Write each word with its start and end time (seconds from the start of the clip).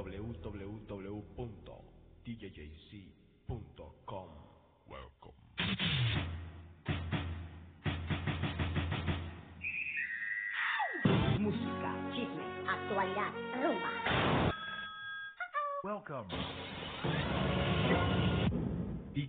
www.djjc.com. 0.00 1.50
Welcome. 4.88 5.34
Música, 11.38 11.94
chisme, 12.14 12.44
actualidad, 12.68 13.32
rumba. 13.62 13.90
Welcome. 15.84 16.28
The 19.14 19.28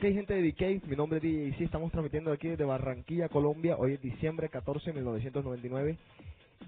Ok, 0.00 0.06
gente 0.14 0.32
de 0.32 0.50
DK, 0.50 0.86
mi 0.88 0.96
nombre 0.96 1.18
es 1.18 1.22
DJ 1.22 1.58
sí, 1.58 1.64
estamos 1.64 1.92
transmitiendo 1.92 2.32
aquí 2.32 2.48
desde 2.48 2.64
Barranquilla, 2.64 3.28
Colombia. 3.28 3.76
Hoy 3.76 3.92
es 3.92 4.00
diciembre 4.00 4.48
14 4.48 4.86
de 4.86 4.94
1999 4.94 5.98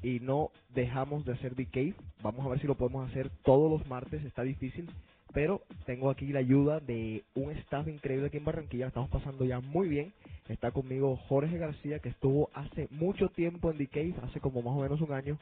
y 0.03 0.21
no 0.21 0.51
dejamos 0.75 1.25
de 1.25 1.33
hacer 1.33 1.55
DK. 1.55 1.97
Vamos 2.23 2.45
a 2.45 2.51
ver 2.51 2.61
si 2.61 2.67
lo 2.67 2.75
podemos 2.75 3.09
hacer 3.09 3.31
todos 3.43 3.71
los 3.71 3.89
martes, 3.89 4.23
está 4.23 4.43
difícil, 4.43 4.91
pero 5.33 5.63
tengo 5.87 6.11
aquí 6.11 6.27
la 6.27 6.41
ayuda 6.41 6.81
de 6.81 7.25
un 7.35 7.53
staff 7.53 7.89
increíble 7.89 8.27
aquí 8.27 8.37
en 8.37 8.45
Barranquilla, 8.45 8.89
estamos 8.89 9.09
pasando 9.09 9.47
ya 9.47 9.61
muy 9.61 9.89
bien. 9.89 10.13
Está 10.51 10.71
conmigo 10.71 11.17
Jorge 11.17 11.57
García, 11.57 12.01
que 12.01 12.11
estuvo 12.11 12.51
hace 12.53 12.87
mucho 12.91 13.31
tiempo 13.31 13.71
en 13.71 13.79
DK, 13.79 14.25
hace 14.25 14.41
como 14.41 14.61
más 14.61 14.77
o 14.77 14.83
menos 14.83 15.01
un 15.01 15.15
año. 15.15 15.39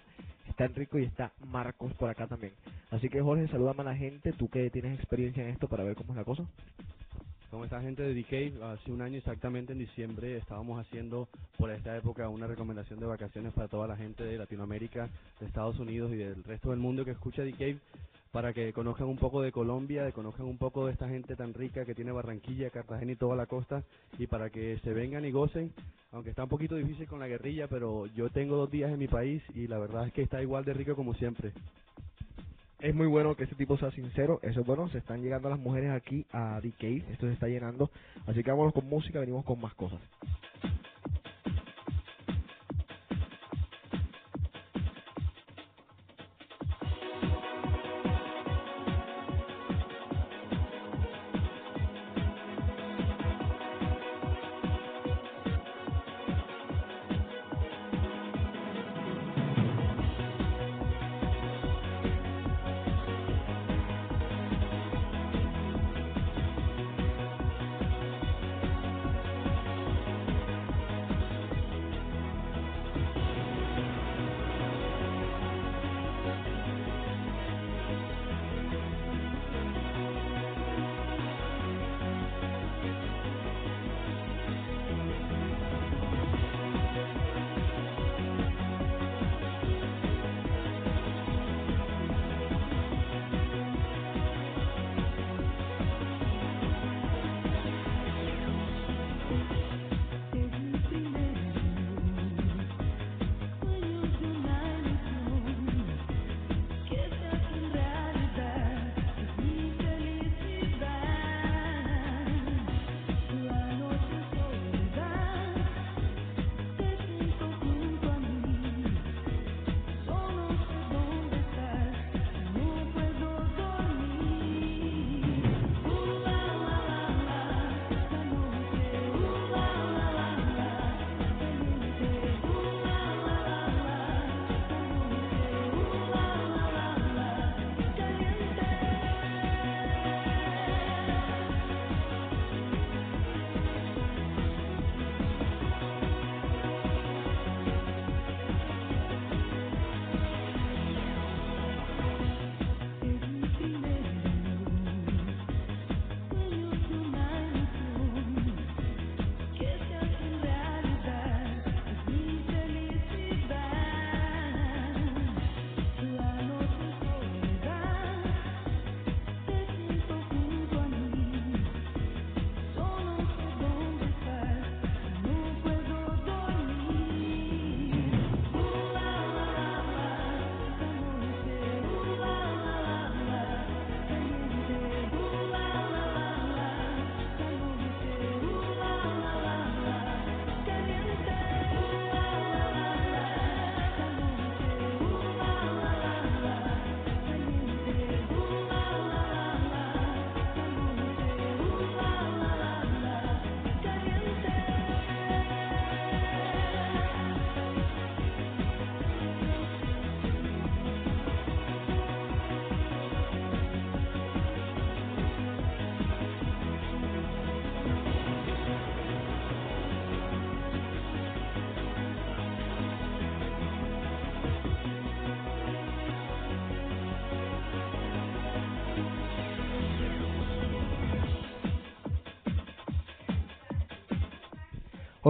Está 0.49 0.67
Enrico 0.67 1.01
y 1.01 1.07
está 1.07 1.33
Marcos 1.45 1.93
por 1.95 2.09
acá 2.09 2.29
también. 2.29 2.53
Así 2.93 3.09
que 3.09 3.21
Jorge, 3.21 3.49
saludame 3.49 3.81
a 3.81 3.87
la 3.87 3.97
gente, 3.97 4.33
tú 4.33 4.49
que 4.49 4.71
tienes 4.71 4.97
experiencia 4.97 5.43
en 5.43 5.51
esto 5.51 5.67
para 5.67 5.83
ver 5.83 5.97
cómo 5.97 6.13
es 6.13 6.19
la 6.19 6.25
cosa. 6.25 6.47
¿Cómo 7.51 7.65
está 7.65 7.81
gente 7.81 8.05
de 8.05 8.15
DK? 8.15 8.63
Hace 8.63 8.93
un 8.93 9.03
año 9.03 9.19
exactamente, 9.19 9.73
en 9.73 9.81
diciembre, 9.81 10.37
estábamos 10.37 10.79
haciendo 10.79 11.29
por 11.59 11.73
esta 11.73 11.97
época 11.97 12.29
una 12.29 12.47
recomendación 12.47 13.01
de 13.01 13.07
vacaciones 13.07 13.53
para 13.53 13.67
toda 13.67 13.89
la 13.89 13.97
gente 13.97 14.23
de 14.23 14.39
Latinoamérica, 14.39 15.11
de 15.41 15.47
Estados 15.47 15.77
Unidos 15.81 16.13
y 16.13 16.17
del 16.17 16.45
resto 16.45 16.71
del 16.71 16.79
mundo 16.79 17.05
que 17.05 17.11
escucha 17.11 17.43
DK 17.43 17.77
para 18.31 18.53
que 18.53 18.73
conozcan 18.73 19.09
un 19.09 19.17
poco 19.17 19.43
de 19.43 19.51
Colombia, 19.51 20.07
que 20.07 20.13
conozcan 20.13 20.47
un 20.47 20.59
poco 20.59 20.87
de 20.87 20.93
esta 20.93 21.09
gente 21.09 21.35
tan 21.35 21.53
rica 21.53 21.85
que 21.85 21.97
tiene 21.97 22.13
Barranquilla, 22.13 22.71
Cartagena 22.71 23.13
y 23.13 23.17
toda 23.17 23.35
la 23.35 23.47
costa 23.47 23.83
y 24.17 24.29
para 24.29 24.51
que 24.51 24.79
se 24.85 24.93
vengan 24.93 25.25
y 25.25 25.33
gocen, 25.33 25.73
aunque 26.13 26.31
está 26.31 26.45
un 26.45 26.51
poquito 26.51 26.77
difícil 26.77 27.09
con 27.09 27.19
la 27.19 27.27
guerrilla, 27.27 27.67
pero 27.67 28.07
yo 28.07 28.31
tengo 28.31 28.55
dos 28.55 28.71
días 28.71 28.93
en 28.93 28.99
mi 29.01 29.09
país 29.09 29.43
y 29.57 29.67
la 29.67 29.79
verdad 29.79 30.07
es 30.07 30.13
que 30.13 30.23
está 30.23 30.41
igual 30.41 30.65
de 30.65 30.75
rico 30.75 30.95
como 30.95 31.15
siempre. 31.15 31.53
Es 32.81 32.95
muy 32.95 33.07
bueno 33.07 33.35
que 33.35 33.45
este 33.45 33.57
tipo 33.57 33.77
sea 33.77 33.91
sincero, 33.91 34.41
eso 34.43 34.61
es 34.61 34.67
bueno, 34.67 34.89
se 34.89 34.99
están 34.99 35.23
llegando 35.23 35.51
las 35.51 35.59
mujeres 35.59 35.91
aquí 35.91 36.25
a 36.33 36.61
Cave, 36.79 37.05
esto 37.11 37.27
se 37.27 37.35
está 37.35 37.47
llenando, 37.47 37.91
así 38.27 38.43
que 38.43 38.51
vámonos 38.51 38.73
con 38.73 38.89
música, 38.89 39.21
venimos 39.21 39.45
con 39.45 39.61
más 39.61 39.75
cosas. 39.75 40.01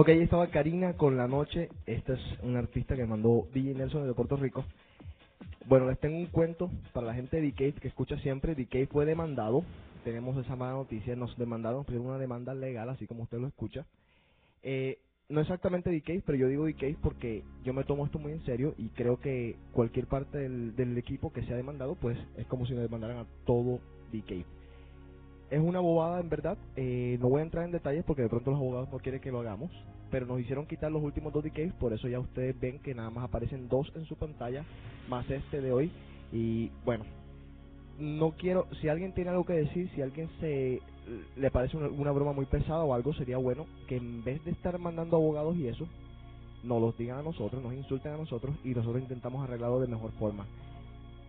Ok, 0.01 0.09
ahí 0.09 0.21
estaba 0.21 0.47
Karina 0.47 0.93
con 0.93 1.15
La 1.15 1.27
Noche. 1.27 1.69
Esta 1.85 2.13
es 2.13 2.19
una 2.41 2.57
artista 2.57 2.95
que 2.95 3.05
mandó 3.05 3.47
DJ 3.53 3.75
Nelson 3.75 4.07
de 4.07 4.15
Puerto 4.15 4.35
Rico. 4.35 4.65
Bueno, 5.67 5.87
les 5.87 5.99
tengo 5.99 6.17
un 6.17 6.25
cuento 6.25 6.71
para 6.91 7.05
la 7.05 7.13
gente 7.13 7.39
de 7.39 7.51
DK 7.51 7.79
que 7.79 7.87
escucha 7.87 8.17
siempre. 8.17 8.55
DK 8.55 8.91
fue 8.91 9.05
demandado. 9.05 9.63
Tenemos 10.03 10.43
esa 10.43 10.55
mala 10.55 10.73
noticia. 10.73 11.15
Nos 11.15 11.37
demandaron, 11.37 11.85
pero 11.85 12.01
una 12.01 12.17
demanda 12.17 12.55
legal, 12.55 12.89
así 12.89 13.05
como 13.05 13.21
usted 13.21 13.37
lo 13.37 13.45
escucha. 13.45 13.85
Eh, 14.63 14.97
no 15.29 15.39
exactamente 15.39 15.91
DK, 15.91 16.23
pero 16.25 16.35
yo 16.35 16.47
digo 16.47 16.65
DK 16.65 16.97
porque 16.99 17.43
yo 17.63 17.71
me 17.75 17.83
tomo 17.83 18.03
esto 18.07 18.17
muy 18.17 18.31
en 18.31 18.43
serio 18.43 18.73
y 18.79 18.89
creo 18.89 19.19
que 19.19 19.55
cualquier 19.71 20.07
parte 20.07 20.39
del, 20.39 20.97
equipo 20.97 21.31
que 21.31 21.43
sea 21.43 21.55
demandado, 21.55 21.93
pues 21.93 22.17
es 22.37 22.47
como 22.47 22.65
si 22.65 22.73
nos 22.73 22.81
demandaran 22.81 23.17
a 23.17 23.27
todo 23.45 23.79
DK 24.11 24.60
es 25.51 25.59
una 25.59 25.79
bobada 25.79 26.19
en 26.19 26.29
verdad. 26.29 26.57
Eh, 26.75 27.17
no 27.19 27.29
voy 27.29 27.41
a 27.41 27.43
entrar 27.43 27.65
en 27.65 27.71
detalles 27.71 28.03
porque 28.05 28.23
de 28.23 28.29
pronto 28.29 28.51
los 28.51 28.59
abogados 28.59 28.89
no 28.91 28.99
quieren 28.99 29.21
que 29.21 29.31
lo 29.31 29.41
hagamos. 29.41 29.69
Pero 30.09 30.25
nos 30.25 30.39
hicieron 30.39 30.65
quitar 30.65 30.91
los 30.91 31.03
últimos 31.03 31.31
dos 31.31 31.43
DKs, 31.43 31.73
por 31.73 31.93
eso 31.93 32.07
ya 32.09 32.19
ustedes 32.19 32.59
ven 32.59 32.79
que 32.79 32.93
nada 32.93 33.09
más 33.09 33.25
aparecen 33.25 33.69
dos 33.69 33.91
en 33.95 34.05
su 34.05 34.15
pantalla, 34.15 34.65
más 35.07 35.29
este 35.29 35.61
de 35.61 35.71
hoy. 35.71 35.91
Y 36.33 36.69
bueno, 36.83 37.05
no 37.99 38.31
quiero, 38.31 38.67
si 38.81 38.89
alguien 38.89 39.13
tiene 39.13 39.29
algo 39.29 39.45
que 39.45 39.53
decir, 39.53 39.89
si 39.95 40.01
alguien 40.01 40.29
se 40.39 40.81
le 41.37 41.51
parece 41.51 41.77
una, 41.77 41.87
una 41.87 42.11
broma 42.11 42.33
muy 42.33 42.45
pesada 42.45 42.83
o 42.83 42.93
algo, 42.93 43.13
sería 43.13 43.37
bueno 43.37 43.65
que 43.87 43.97
en 43.97 44.23
vez 44.23 44.43
de 44.43 44.51
estar 44.51 44.77
mandando 44.79 45.17
abogados 45.17 45.55
y 45.57 45.67
eso, 45.67 45.87
nos 46.63 46.81
los 46.81 46.97
digan 46.97 47.19
a 47.19 47.23
nosotros, 47.23 47.61
nos 47.61 47.73
insulten 47.73 48.13
a 48.13 48.17
nosotros 48.17 48.55
y 48.63 48.69
nosotros 48.69 49.01
intentamos 49.01 49.43
arreglarlo 49.43 49.79
de 49.79 49.87
mejor 49.87 50.11
forma. 50.13 50.45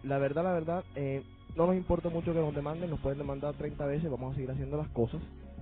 La 0.02 0.18
verdad, 0.18 0.44
la 0.44 0.52
verdad, 0.52 0.84
eh, 0.96 1.22
no 1.56 1.66
nos 1.66 1.76
importa 1.76 2.08
mucho 2.08 2.32
que 2.32 2.40
nos 2.40 2.54
demanden, 2.54 2.90
nos 2.90 3.00
pueden 3.00 3.18
demandar 3.18 3.54
30 3.54 3.84
veces, 3.86 4.10
vamos 4.10 4.32
a 4.32 4.34
seguir 4.34 4.50
haciendo 4.50 4.76
las 4.76 4.88
cosas, 4.88 5.20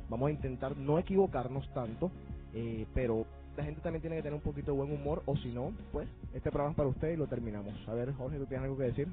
vamos 0.08 0.28
a 0.28 0.32
intentar 0.32 0.76
no 0.76 0.98
equivocarnos 0.98 1.68
tanto, 1.74 2.10
eh, 2.54 2.86
pero 2.94 3.26
la 3.56 3.64
gente 3.64 3.80
también 3.80 4.00
tiene 4.00 4.16
que 4.16 4.22
tener 4.22 4.34
un 4.34 4.42
poquito 4.42 4.72
de 4.72 4.78
buen 4.78 4.92
humor, 4.92 5.22
o 5.26 5.36
si 5.36 5.48
no, 5.48 5.72
pues 5.92 6.08
este 6.32 6.50
programa 6.50 6.70
es 6.70 6.76
para 6.76 6.88
usted 6.88 7.12
y 7.12 7.16
lo 7.16 7.26
terminamos. 7.26 7.74
A 7.88 7.94
ver, 7.94 8.12
Jorge, 8.14 8.38
¿tú 8.38 8.46
tienes 8.46 8.64
algo 8.64 8.76
que 8.76 8.84
decir? 8.84 9.08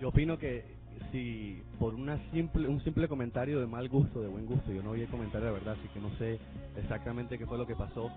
Yo 0.00 0.08
opino 0.08 0.38
que 0.38 0.64
si 1.10 1.62
por 1.78 1.94
una 1.94 2.18
simple 2.30 2.68
un 2.68 2.82
simple 2.84 3.08
comentario 3.08 3.60
de 3.60 3.66
mal 3.66 3.88
gusto, 3.88 4.20
de 4.20 4.28
buen 4.28 4.46
gusto, 4.46 4.72
yo 4.72 4.82
no 4.82 4.90
voy 4.90 5.02
a 5.02 5.06
comentar 5.06 5.42
la 5.42 5.50
verdad, 5.50 5.76
así 5.78 5.88
que 5.88 6.00
no 6.00 6.10
sé 6.16 6.38
exactamente 6.76 7.38
qué 7.38 7.46
fue 7.46 7.58
lo 7.58 7.66
que 7.66 7.74
pasó, 7.74 8.10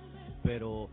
pero 0.44 0.90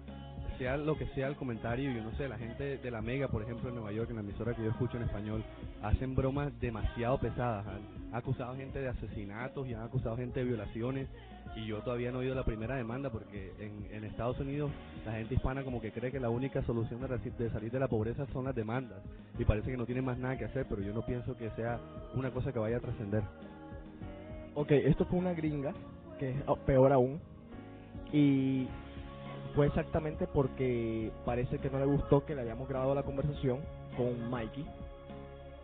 sea 0.63 0.77
lo 0.77 0.97
que 0.97 1.07
sea 1.09 1.27
el 1.27 1.35
comentario, 1.35 1.91
yo 1.91 2.05
no 2.05 2.13
sé, 2.17 2.29
la 2.29 2.39
gente 2.39 2.79
de 2.79 2.91
la 2.93 3.03
Mega, 3.03 3.27
por 3.27 3.43
ejemplo, 3.43 3.69
en 3.69 3.75
Nueva 3.75 3.91
York, 3.91 4.11
en 4.11 4.17
la 4.17 4.23
emisora 4.23 4.55
que 4.55 4.63
yo 4.63 4.71
escucho 4.71 4.97
en 4.97 5.03
español, 5.03 5.43
hacen 5.83 6.15
bromas 6.15 6.53
demasiado 6.61 7.19
pesadas. 7.19 7.67
Han 7.67 8.15
acusado 8.15 8.55
gente 8.55 8.81
de 8.81 8.89
asesinatos 8.89 9.67
y 9.67 9.75
han 9.75 9.83
acusado 9.83 10.17
gente 10.17 10.39
de 10.39 10.47
violaciones. 10.47 11.09
Y 11.57 11.67
yo 11.67 11.81
todavía 11.81 12.13
no 12.13 12.19
he 12.19 12.27
oído 12.27 12.37
la 12.37 12.45
primera 12.45 12.77
demanda 12.77 13.11
porque 13.11 13.53
en, 13.59 13.89
en 13.93 14.05
Estados 14.05 14.39
Unidos 14.39 14.71
la 15.05 15.15
gente 15.15 15.35
hispana 15.35 15.65
como 15.65 15.81
que 15.81 15.91
cree 15.91 16.13
que 16.13 16.21
la 16.21 16.31
única 16.31 16.63
solución 16.63 17.01
de, 17.01 17.09
de 17.09 17.51
salir 17.51 17.73
de 17.73 17.81
la 17.81 17.89
pobreza 17.89 18.25
son 18.33 18.45
las 18.45 18.55
demandas. 18.55 19.03
Y 19.41 19.45
parece 19.45 19.73
que 19.73 19.77
no 19.77 19.85
tienen 19.85 20.05
más 20.05 20.17
nada 20.17 20.39
que 20.39 20.45
hacer, 20.45 20.67
pero 20.69 20.81
yo 20.81 20.95
no 20.95 21.05
pienso 21.05 21.37
que 21.37 21.51
sea 21.57 21.81
una 22.15 22.31
cosa 22.31 22.53
que 22.53 22.61
vaya 22.61 22.77
a 22.77 22.81
trascender. 22.81 23.25
Ok, 24.55 24.71
esto 24.71 25.07
fue 25.07 25.19
una 25.19 25.33
gringa, 25.33 25.73
que 26.21 26.31
es 26.31 26.37
oh, 26.47 26.55
peor 26.55 26.93
aún, 26.93 27.21
y 28.13 28.69
fue 29.55 29.67
exactamente 29.67 30.27
porque 30.27 31.11
parece 31.25 31.59
que 31.59 31.71
no 31.71 31.79
le 31.79 31.87
gustó 31.87 32.25
que 32.25 32.35
le 32.35 32.43
hayamos 32.43 32.69
grabado 32.69 32.95
la 32.95 33.03
conversación 33.03 33.61
con 33.97 34.31
Mikey. 34.31 34.67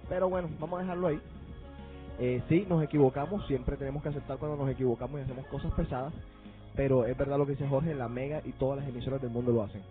Pero 0.09 0.29
bueno, 0.29 0.49
vamos 0.59 0.79
a 0.79 0.83
dejarlo 0.83 1.09
ahí. 1.09 1.21
Eh, 2.19 2.43
sí, 2.49 2.67
nos 2.69 2.83
equivocamos, 2.83 3.47
siempre 3.47 3.77
tenemos 3.77 4.03
que 4.03 4.09
aceptar 4.09 4.39
cuando 4.39 4.57
nos 4.57 4.71
equivocamos 4.71 5.21
y 5.21 5.25
hacemos 5.25 5.47
cosas 5.47 5.73
pesadas, 5.73 6.13
pero 6.75 7.05
es 7.07 7.17
verdad 7.17 7.39
lo 7.39 7.47
que 7.47 7.53
dice 7.53 7.69
Jorge, 7.69 7.95
la 7.95 8.09
Mega 8.09 8.43
y 8.45 8.53
todas 8.53 8.81
las 8.81 8.89
emisoras 8.89 9.23
del 9.23 9.31
mundo 9.31 9.53
lo 9.53 9.63
hacen. 9.63 9.83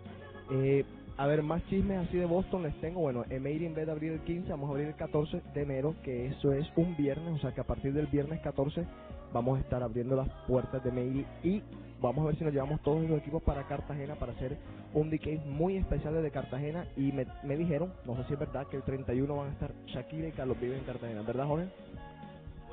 Eh, 0.50 0.84
a 1.16 1.26
ver, 1.26 1.42
más 1.42 1.64
chismes 1.66 1.98
así 2.06 2.16
de 2.16 2.26
Boston 2.26 2.62
les 2.62 2.80
tengo. 2.80 3.00
Bueno, 3.00 3.24
Emery 3.28 3.66
en 3.66 3.74
vez 3.74 3.86
de 3.86 3.92
abrir 3.92 4.12
el 4.12 4.20
15, 4.20 4.50
vamos 4.50 4.68
a 4.68 4.72
abrir 4.72 4.86
el 4.86 4.94
14 4.94 5.42
de 5.52 5.62
enero, 5.62 5.94
que 6.04 6.26
eso 6.26 6.52
es 6.52 6.66
un 6.76 6.96
viernes, 6.96 7.34
o 7.34 7.38
sea 7.38 7.52
que 7.52 7.60
a 7.60 7.64
partir 7.64 7.92
del 7.92 8.06
viernes 8.06 8.40
14 8.40 8.84
vamos 9.32 9.58
a 9.58 9.60
estar 9.60 9.82
abriendo 9.82 10.16
las 10.16 10.28
puertas 10.46 10.82
de 10.82 10.90
Emery 10.90 11.26
y 11.42 11.62
vamos 12.00 12.24
a 12.24 12.26
ver 12.28 12.36
si 12.36 12.44
nos 12.44 12.52
llevamos 12.52 12.80
todos 12.82 13.02
los 13.08 13.18
equipos 13.18 13.42
para 13.42 13.66
Cartagena 13.66 14.14
para 14.14 14.32
hacer 14.32 14.56
un 14.94 15.10
DK 15.10 15.44
muy 15.46 15.76
especial 15.76 16.14
desde 16.14 16.30
Cartagena 16.30 16.86
y 16.96 17.12
me, 17.12 17.26
me 17.42 17.56
dijeron, 17.56 17.92
no 18.06 18.16
sé 18.16 18.24
si 18.24 18.34
es 18.34 18.38
verdad, 18.38 18.66
que 18.68 18.76
el 18.76 18.82
31 18.82 19.36
van 19.36 19.48
a 19.48 19.52
estar 19.52 19.72
Shakira 19.86 20.28
y 20.28 20.32
Carlos 20.32 20.60
Vives 20.60 20.78
en 20.78 20.84
Cartagena, 20.84 21.22
¿verdad 21.22 21.46
Jorge? 21.46 21.68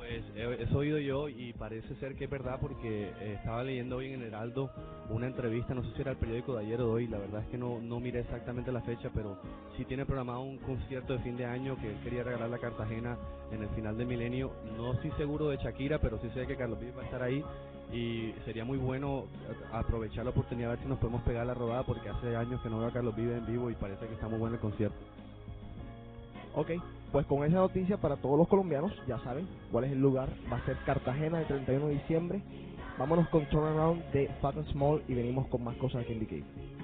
Pues 0.06 0.22
he, 0.36 0.62
eso 0.62 0.74
he 0.74 0.76
oído 0.76 0.98
yo 0.98 1.28
y 1.28 1.52
parece 1.54 1.96
ser 1.96 2.14
que 2.14 2.24
es 2.24 2.30
verdad 2.30 2.58
porque 2.60 3.08
eh, 3.08 3.34
estaba 3.38 3.64
leyendo 3.64 3.96
hoy 3.96 4.12
en 4.12 4.22
Heraldo 4.22 4.70
una 5.10 5.26
entrevista, 5.26 5.74
no 5.74 5.82
sé 5.82 5.90
si 5.96 6.02
era 6.02 6.12
el 6.12 6.16
periódico 6.16 6.54
de 6.54 6.64
ayer 6.64 6.80
o 6.80 6.86
de 6.86 6.92
hoy, 6.92 7.06
la 7.08 7.18
verdad 7.18 7.42
es 7.42 7.48
que 7.48 7.58
no, 7.58 7.80
no 7.80 7.98
miré 7.98 8.20
exactamente 8.20 8.70
la 8.70 8.82
fecha, 8.82 9.10
pero 9.12 9.36
sí 9.76 9.84
tiene 9.84 10.06
programado 10.06 10.42
un 10.42 10.58
concierto 10.58 11.14
de 11.14 11.18
fin 11.20 11.36
de 11.36 11.44
año 11.44 11.76
que 11.80 11.90
él 11.90 11.96
quería 12.04 12.22
regalar 12.22 12.54
a 12.54 12.58
Cartagena 12.58 13.18
en 13.50 13.62
el 13.62 13.68
final 13.70 13.96
del 13.96 14.06
milenio. 14.06 14.52
No 14.76 14.92
estoy 14.92 15.10
seguro 15.12 15.48
de 15.48 15.56
Shakira, 15.56 15.98
pero 15.98 16.20
sí 16.20 16.30
sé 16.34 16.46
que 16.46 16.56
Carlos 16.56 16.78
Vives 16.78 16.96
va 16.96 17.02
a 17.02 17.04
estar 17.06 17.22
ahí 17.22 17.42
y 17.92 18.32
sería 18.44 18.64
muy 18.64 18.78
bueno 18.78 19.24
aprovechar 19.72 20.24
la 20.24 20.30
oportunidad 20.30 20.70
a 20.70 20.74
ver 20.74 20.82
si 20.84 20.88
nos 20.88 20.98
podemos 20.98 21.22
pegar 21.22 21.46
la 21.46 21.54
rodada 21.54 21.82
porque 21.82 22.08
hace 22.08 22.36
años 22.36 22.60
que 22.62 22.70
no 22.70 22.78
veo 22.78 22.88
a 22.88 22.92
Carlos 22.92 23.16
Vives 23.16 23.38
en 23.38 23.46
vivo 23.46 23.70
y 23.70 23.74
parece 23.74 24.06
que 24.06 24.14
está 24.14 24.28
muy 24.28 24.38
bueno 24.38 24.54
el 24.54 24.60
concierto. 24.60 24.98
Ok, 26.54 26.70
pues 27.16 27.24
con 27.28 27.42
esa 27.44 27.56
noticia 27.56 27.96
para 27.96 28.16
todos 28.16 28.36
los 28.36 28.46
colombianos, 28.46 28.92
ya 29.08 29.18
saben 29.20 29.48
cuál 29.72 29.84
es 29.84 29.92
el 29.92 29.98
lugar, 30.02 30.28
va 30.52 30.58
a 30.58 30.66
ser 30.66 30.76
Cartagena 30.84 31.40
el 31.40 31.46
31 31.46 31.86
de 31.86 31.94
diciembre. 31.94 32.42
Vámonos 32.98 33.26
con 33.30 33.46
Turnaround 33.46 34.04
de 34.10 34.28
Fat 34.42 34.58
and 34.58 34.70
Small 34.72 35.02
y 35.08 35.14
venimos 35.14 35.46
con 35.48 35.64
más 35.64 35.74
cosas 35.76 36.02
aquí 36.02 36.12
en 36.12 36.20
DK. 36.20 36.75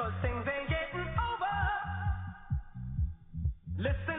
Cause 0.00 0.12
things 0.22 0.46
ain't 0.48 0.68
getting 0.70 1.12
over. 1.28 1.56
Listen 3.76 4.09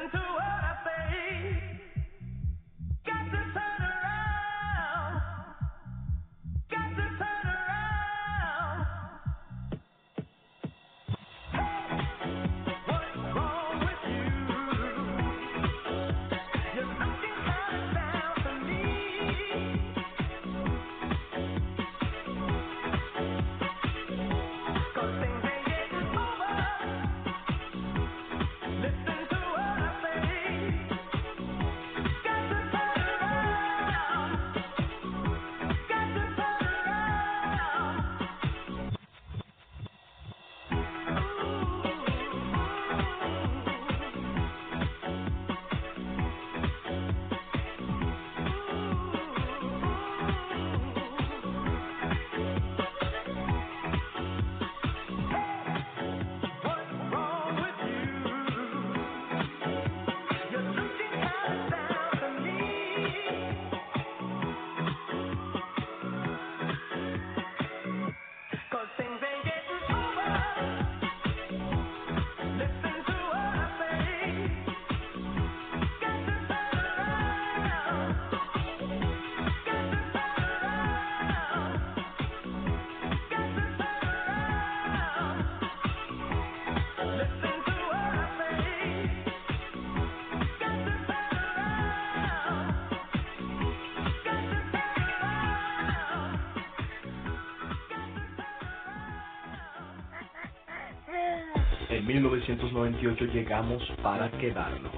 1998 102.01 103.25
llegamos 103.25 103.83
para 104.01 104.29
quedarnos. 104.31 104.90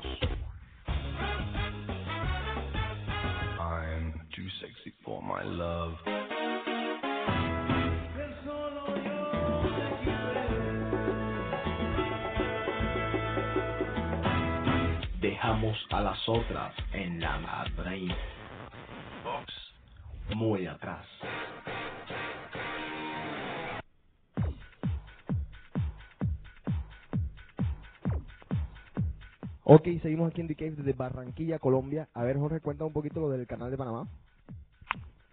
Ok, 29.94 30.02
seguimos 30.02 30.32
aquí 30.32 30.42
en 30.42 30.48
The 30.48 30.56
Cave 30.56 30.72
desde 30.72 30.94
Barranquilla, 30.94 31.60
Colombia. 31.60 32.10
A 32.14 32.24
ver, 32.24 32.38
Jorge, 32.38 32.62
cuenta 32.62 32.84
un 32.84 32.94
poquito 32.94 33.20
lo 33.20 33.30
del 33.30 33.46
canal 33.46 33.70
de 33.70 33.78
Panamá. 33.78 34.08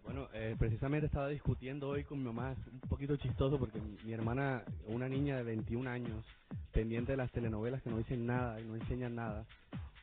Bueno, 0.04 0.28
eh, 0.34 0.54
precisamente 0.58 1.06
estaba 1.06 1.28
discutiendo 1.28 1.88
hoy 1.88 2.04
con 2.04 2.18
mi 2.18 2.24
mamá, 2.24 2.52
es 2.52 2.58
un 2.66 2.80
poquito 2.80 3.16
chistoso 3.16 3.58
porque 3.58 3.80
mi, 3.80 3.96
mi 4.04 4.12
hermana, 4.12 4.62
una 4.88 5.08
niña 5.08 5.36
de 5.36 5.44
21 5.44 5.88
años, 5.88 6.26
pendiente 6.72 7.12
de 7.12 7.16
las 7.16 7.30
telenovelas 7.30 7.80
que 7.82 7.90
no 7.90 7.98
dicen 7.98 8.26
nada 8.26 8.60
y 8.60 8.64
no 8.64 8.74
enseñan 8.74 9.14
nada, 9.14 9.46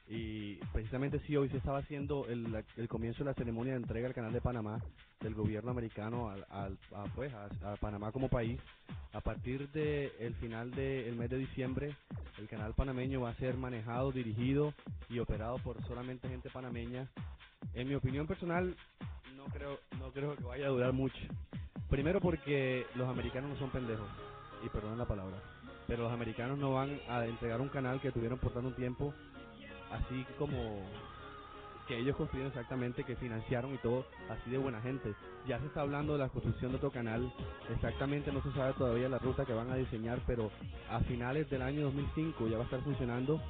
y 0.09 0.55
precisamente 0.73 1.19
sí, 1.27 1.35
hoy 1.37 1.49
se 1.49 1.57
estaba 1.57 1.79
haciendo 1.79 2.27
el, 2.27 2.63
el 2.77 2.87
comienzo 2.87 3.19
de 3.19 3.25
la 3.31 3.33
ceremonia 3.35 3.73
de 3.73 3.79
entrega 3.81 4.07
al 4.07 4.13
canal 4.15 4.33
de 4.33 4.41
Panamá 4.41 4.79
del 5.21 5.35
gobierno 5.35 5.71
americano 5.71 6.29
al, 6.29 6.45
al- 6.49 6.79
a, 6.95 7.05
pues, 7.15 7.33
a, 7.33 7.49
Panamá 7.77 8.11
como 8.11 8.29
país. 8.29 8.59
A 9.13 9.21
partir 9.21 9.69
del 9.71 10.11
el 10.19 10.35
final 10.35 10.71
del 10.71 11.15
mes 11.15 11.29
de 11.29 11.37
diciembre, 11.37 11.95
el 12.37 12.47
canal 12.47 12.73
panameño 12.75 13.21
va 13.21 13.31
a 13.31 13.35
ser 13.35 13.57
manejado, 13.57 14.11
dirigido 14.11 14.73
y 15.09 15.19
operado 15.19 15.57
por 15.59 15.81
solamente 15.87 16.29
gente 16.29 16.49
panameña. 16.51 17.09
En 17.73 17.87
mi 17.87 17.95
opinión 17.95 18.27
personal, 18.27 18.75
no 19.35 19.45
creo, 19.45 19.79
no 19.99 20.11
creo 20.11 20.35
que 20.35 20.43
vaya 20.43 20.67
a 20.67 20.69
durar 20.69 20.93
mucho. 20.93 21.17
Primero 21.89 22.21
porque 22.21 22.85
los 22.95 23.07
americanos 23.09 23.51
no 23.51 23.57
son 23.57 23.71
pendejos, 23.71 24.09
y 24.63 24.69
perdonen 24.69 24.97
la 24.97 25.07
palabra, 25.07 25.37
pero 25.87 26.03
los 26.03 26.11
americanos 26.13 26.57
no 26.57 26.73
van 26.73 26.99
a 27.09 27.25
entregar 27.25 27.61
un 27.61 27.69
canal 27.69 28.01
que 28.01 28.11
tuvieron 28.11 28.39
por 28.39 28.53
tanto 28.53 28.73
tiempo, 28.75 29.13
así 29.91 30.25
como 30.37 30.81
que 31.87 31.97
ellos 31.97 32.17
construyeron 32.17 32.51
exactamente, 32.51 33.03
que 33.03 33.15
financiaron 33.15 33.73
y 33.73 33.77
todo, 33.77 34.05
así 34.29 34.49
de 34.49 34.57
buena 34.57 34.81
gente. 34.81 35.13
Ya 35.47 35.59
se 35.59 35.67
está 35.67 35.81
hablando 35.81 36.13
de 36.13 36.19
la 36.19 36.29
construcción 36.29 36.71
de 36.71 36.77
otro 36.77 36.91
canal, 36.91 37.31
exactamente 37.73 38.31
no 38.31 38.41
se 38.43 38.51
sabe 38.51 38.73
todavía 38.73 39.07
la 39.07 39.19
ruta 39.19 39.45
que 39.45 39.53
van 39.53 39.71
a 39.71 39.75
diseñar, 39.75 40.19
pero 40.27 40.51
a 40.89 40.99
finales 41.01 41.49
del 41.49 41.61
año 41.61 41.83
2005 41.83 42.47
ya 42.47 42.57
va 42.57 42.63
a 42.63 42.65
estar 42.65 42.81
funcionando. 42.81 43.41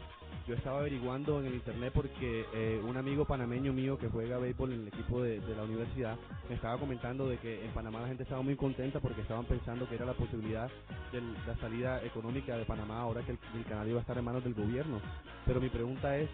Yo 0.48 0.55
estaba 0.55 0.79
averiguando 0.79 1.39
en 1.39 1.48
el 1.48 1.55
internet 1.55 1.91
porque 1.93 2.46
eh, 2.53 2.81
un 2.81 2.96
amigo 2.96 3.25
panameño 3.25 3.74
mío 3.74 3.98
que 3.98 4.07
juega 4.07 4.38
béisbol 4.38 4.72
en 4.74 4.81
el 4.81 4.88
equipo 4.88 5.22
de, 5.22 5.41
la 5.55 5.63
universidad 5.63 6.17
me 6.48 6.55
estaba 6.55 6.77
comentando 6.77 7.27
de 7.27 7.38
que 7.38 7.65
en 7.65 7.72
Panamá 7.72 8.01
la 8.01 8.07
gente 8.07 8.24
estaba 8.24 8.41
muy 8.41 8.55
contenta 8.55 9.01
porque 9.01 9.22
estaban 9.22 9.46
pensando 9.46 9.89
que 9.89 9.96
era 9.96 10.05
la 10.05 10.13
posibilidad 10.13 10.69
de 11.12 11.22
la 11.46 11.55
salida 11.60 12.01
económica 12.03 12.57
de 12.57 12.63
Panamá 12.63 13.01
ahora 13.01 13.24
que 13.24 13.31
el, 13.31 13.39
el 13.55 13.65
canal 13.65 13.89
iba 13.89 13.98
a 13.98 14.01
estar 14.01 14.17
en 14.17 14.24
manos 14.24 14.43
del 14.43 14.53
gobierno. 14.53 15.01
Pero 15.46 15.60
mi 15.60 15.69
pregunta 15.69 16.17
es, 16.17 16.29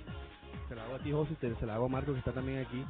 se 0.68 0.76
la 0.76 0.84
hago 0.84 0.96
a 0.96 1.00
ti 1.00 1.12
José, 1.12 1.36
se 1.40 1.66
la 1.66 1.76
hago 1.76 1.86
a 1.86 1.90
Marco 1.90 2.14
que 2.14 2.20
está 2.20 2.32
también 2.32 2.60
aquí, 2.60 2.86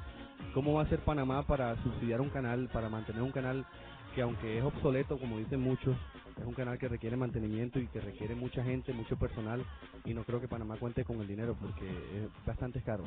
¿cómo 0.54 0.74
va 0.74 0.84
a 0.84 0.90
ser 0.90 1.00
Panamá 1.00 1.44
para 1.44 1.82
subsidiar 1.84 2.22
un 2.22 2.30
canal, 2.30 2.70
para 2.70 2.90
mantener 2.90 3.22
un 3.22 3.32
canal 3.32 3.66
que 4.14 4.22
aunque 4.22 4.58
es 4.58 4.64
obsoleto, 4.64 5.18
como 5.18 5.38
dicen 5.38 5.62
muchos, 5.62 5.96
es 6.40 6.46
un 6.46 6.54
canal 6.54 6.78
que 6.78 6.88
requiere 6.88 7.16
mantenimiento 7.16 7.80
y 7.80 7.88
que 7.88 8.00
requiere 8.00 8.36
mucha 8.36 8.64
gente, 8.64 8.94
mucho 8.94 9.18
personal 9.18 9.64
y 10.06 10.14
no 10.14 10.24
creo 10.24 10.40
que 10.42 10.48
Panamá 10.48 10.78
cuente 10.78 11.04
con 11.04 11.20
el 11.22 11.28
dinero 11.28 11.56
porque 11.60 11.88
es 11.88 12.46
bastante 12.46 12.82
caro. 12.82 13.04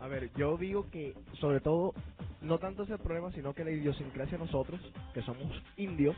A 0.00 0.06
ver, 0.06 0.30
yo 0.36 0.56
digo 0.56 0.88
que 0.90 1.14
sobre 1.40 1.60
todo 1.60 1.92
no 2.40 2.58
tanto 2.58 2.84
es 2.84 2.90
el 2.90 2.98
problema, 2.98 3.32
sino 3.32 3.52
que 3.54 3.64
la 3.64 3.70
idiosincrasia 3.70 4.38
nosotros, 4.38 4.80
que 5.12 5.22
somos 5.22 5.62
indios, 5.76 6.16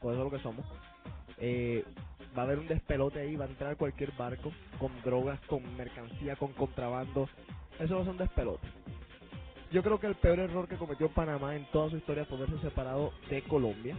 por 0.00 0.12
eso 0.12 0.22
es 0.22 0.30
lo 0.30 0.36
que 0.36 0.42
somos, 0.42 0.66
eh, 1.38 1.84
va 2.36 2.42
a 2.42 2.44
haber 2.44 2.58
un 2.58 2.68
despelote 2.68 3.20
ahí, 3.20 3.36
va 3.36 3.46
a 3.46 3.48
entrar 3.48 3.76
cualquier 3.76 4.12
barco 4.12 4.52
con 4.78 4.92
drogas, 5.02 5.40
con 5.46 5.76
mercancía, 5.76 6.36
con 6.36 6.52
contrabando, 6.52 7.28
eso 7.78 7.96
va 7.96 8.04
a 8.04 8.10
un 8.10 8.18
despelote. 8.18 8.66
Yo 9.72 9.82
creo 9.82 9.98
que 9.98 10.06
el 10.06 10.16
peor 10.16 10.38
error 10.38 10.68
que 10.68 10.76
cometió 10.76 11.08
Panamá 11.08 11.56
en 11.56 11.64
toda 11.72 11.88
su 11.88 11.96
historia 11.96 12.26
fue 12.26 12.36
haberse 12.36 12.58
separado 12.58 13.12
de 13.30 13.40
Colombia, 13.42 13.96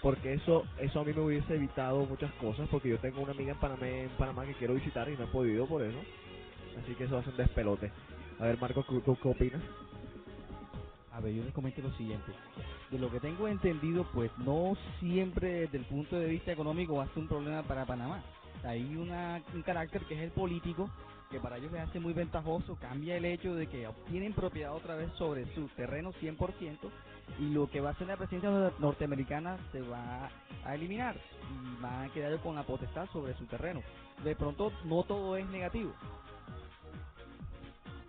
porque 0.00 0.32
eso 0.32 0.64
eso 0.78 1.00
a 1.00 1.04
mí 1.04 1.12
me 1.12 1.20
hubiese 1.20 1.54
evitado 1.54 2.06
muchas 2.06 2.32
cosas, 2.34 2.66
porque 2.70 2.88
yo 2.88 2.98
tengo 2.98 3.20
una 3.20 3.32
amiga 3.32 3.52
en 3.52 3.58
Panamá, 3.58 3.86
en 3.86 4.08
Panamá 4.10 4.46
que 4.46 4.54
quiero 4.54 4.74
visitar 4.74 5.08
y 5.10 5.16
no 5.16 5.24
he 5.24 5.28
podido 5.28 5.66
por 5.66 5.82
eso, 5.82 5.98
así 6.82 6.94
que 6.94 7.04
eso 7.04 7.20
ser 7.22 7.32
un 7.32 7.36
despelote. 7.36 7.92
A 8.38 8.44
ver, 8.44 8.58
Marco, 8.58 8.82
¿tú, 8.82 9.00
tú 9.02 9.16
qué 9.22 9.28
opinas? 9.28 9.62
A 11.12 11.20
ver, 11.20 11.34
yo 11.34 11.44
les 11.44 11.52
comento 11.52 11.82
lo 11.82 11.92
siguiente. 11.92 12.32
De 12.90 12.98
lo 12.98 13.10
que 13.10 13.20
tengo 13.20 13.46
entendido, 13.46 14.06
pues 14.12 14.30
no 14.38 14.74
siempre 15.00 15.60
desde 15.60 15.78
el 15.78 15.84
punto 15.84 16.16
de 16.16 16.26
vista 16.26 16.52
económico 16.52 16.96
va 16.96 17.04
a 17.04 17.08
ser 17.08 17.18
un 17.18 17.28
problema 17.28 17.62
para 17.62 17.84
Panamá. 17.84 18.22
Hay 18.64 18.96
una, 18.96 19.42
un 19.54 19.62
carácter 19.62 20.02
que 20.06 20.14
es 20.14 20.20
el 20.20 20.30
político, 20.30 20.88
que 21.34 21.40
para 21.40 21.58
ellos 21.58 21.72
les 21.72 21.82
hace 21.82 22.00
muy 22.00 22.14
ventajoso, 22.14 22.76
cambia 22.80 23.18
el 23.18 23.26
hecho 23.26 23.54
de 23.56 23.68
que 23.68 23.88
obtienen 23.88 24.34
propiedad 24.34 24.74
otra 24.74 24.96
vez 24.96 25.12
sobre 25.18 25.46
su 25.54 25.68
terreno 25.70 26.12
100% 26.14 26.78
y 27.40 27.50
lo 27.50 27.68
que 27.70 27.82
va 27.82 27.90
a 27.90 27.96
ser 27.98 28.08
la 28.08 28.18
presidencia 28.18 28.50
nor- 28.50 28.78
norteamericana 28.80 29.58
se 29.72 29.82
va 29.82 30.30
a 30.64 30.76
eliminar 30.76 31.16
y 31.50 31.82
van 31.82 32.10
a 32.10 32.14
quedar 32.14 32.40
con 32.42 32.56
la 32.56 32.64
potestad 32.64 33.08
sobre 33.12 33.34
su 33.36 33.46
terreno. 33.46 33.82
De 34.24 34.36
pronto 34.36 34.72
no 34.86 35.04
todo 35.04 35.36
es 35.36 35.46
negativo. 35.48 35.94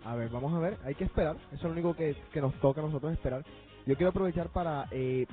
A 0.04 0.16
ver, 0.16 0.30
vamos 0.30 0.54
a 0.54 0.60
ver, 0.60 0.78
hay 0.84 0.94
que 0.96 1.04
esperar, 1.04 1.36
eso 1.48 1.56
es 1.56 1.62
lo 1.64 1.72
único 1.72 1.94
que, 1.96 2.16
que 2.32 2.40
nos 2.42 2.54
toca 2.60 2.80
a 2.80 2.84
nosotros 2.86 3.12
esperar. 3.12 3.44
Yo 3.86 3.96
quiero 3.96 4.10
aprovechar 4.10 4.50
para 4.52 4.88
eh, 4.92 5.26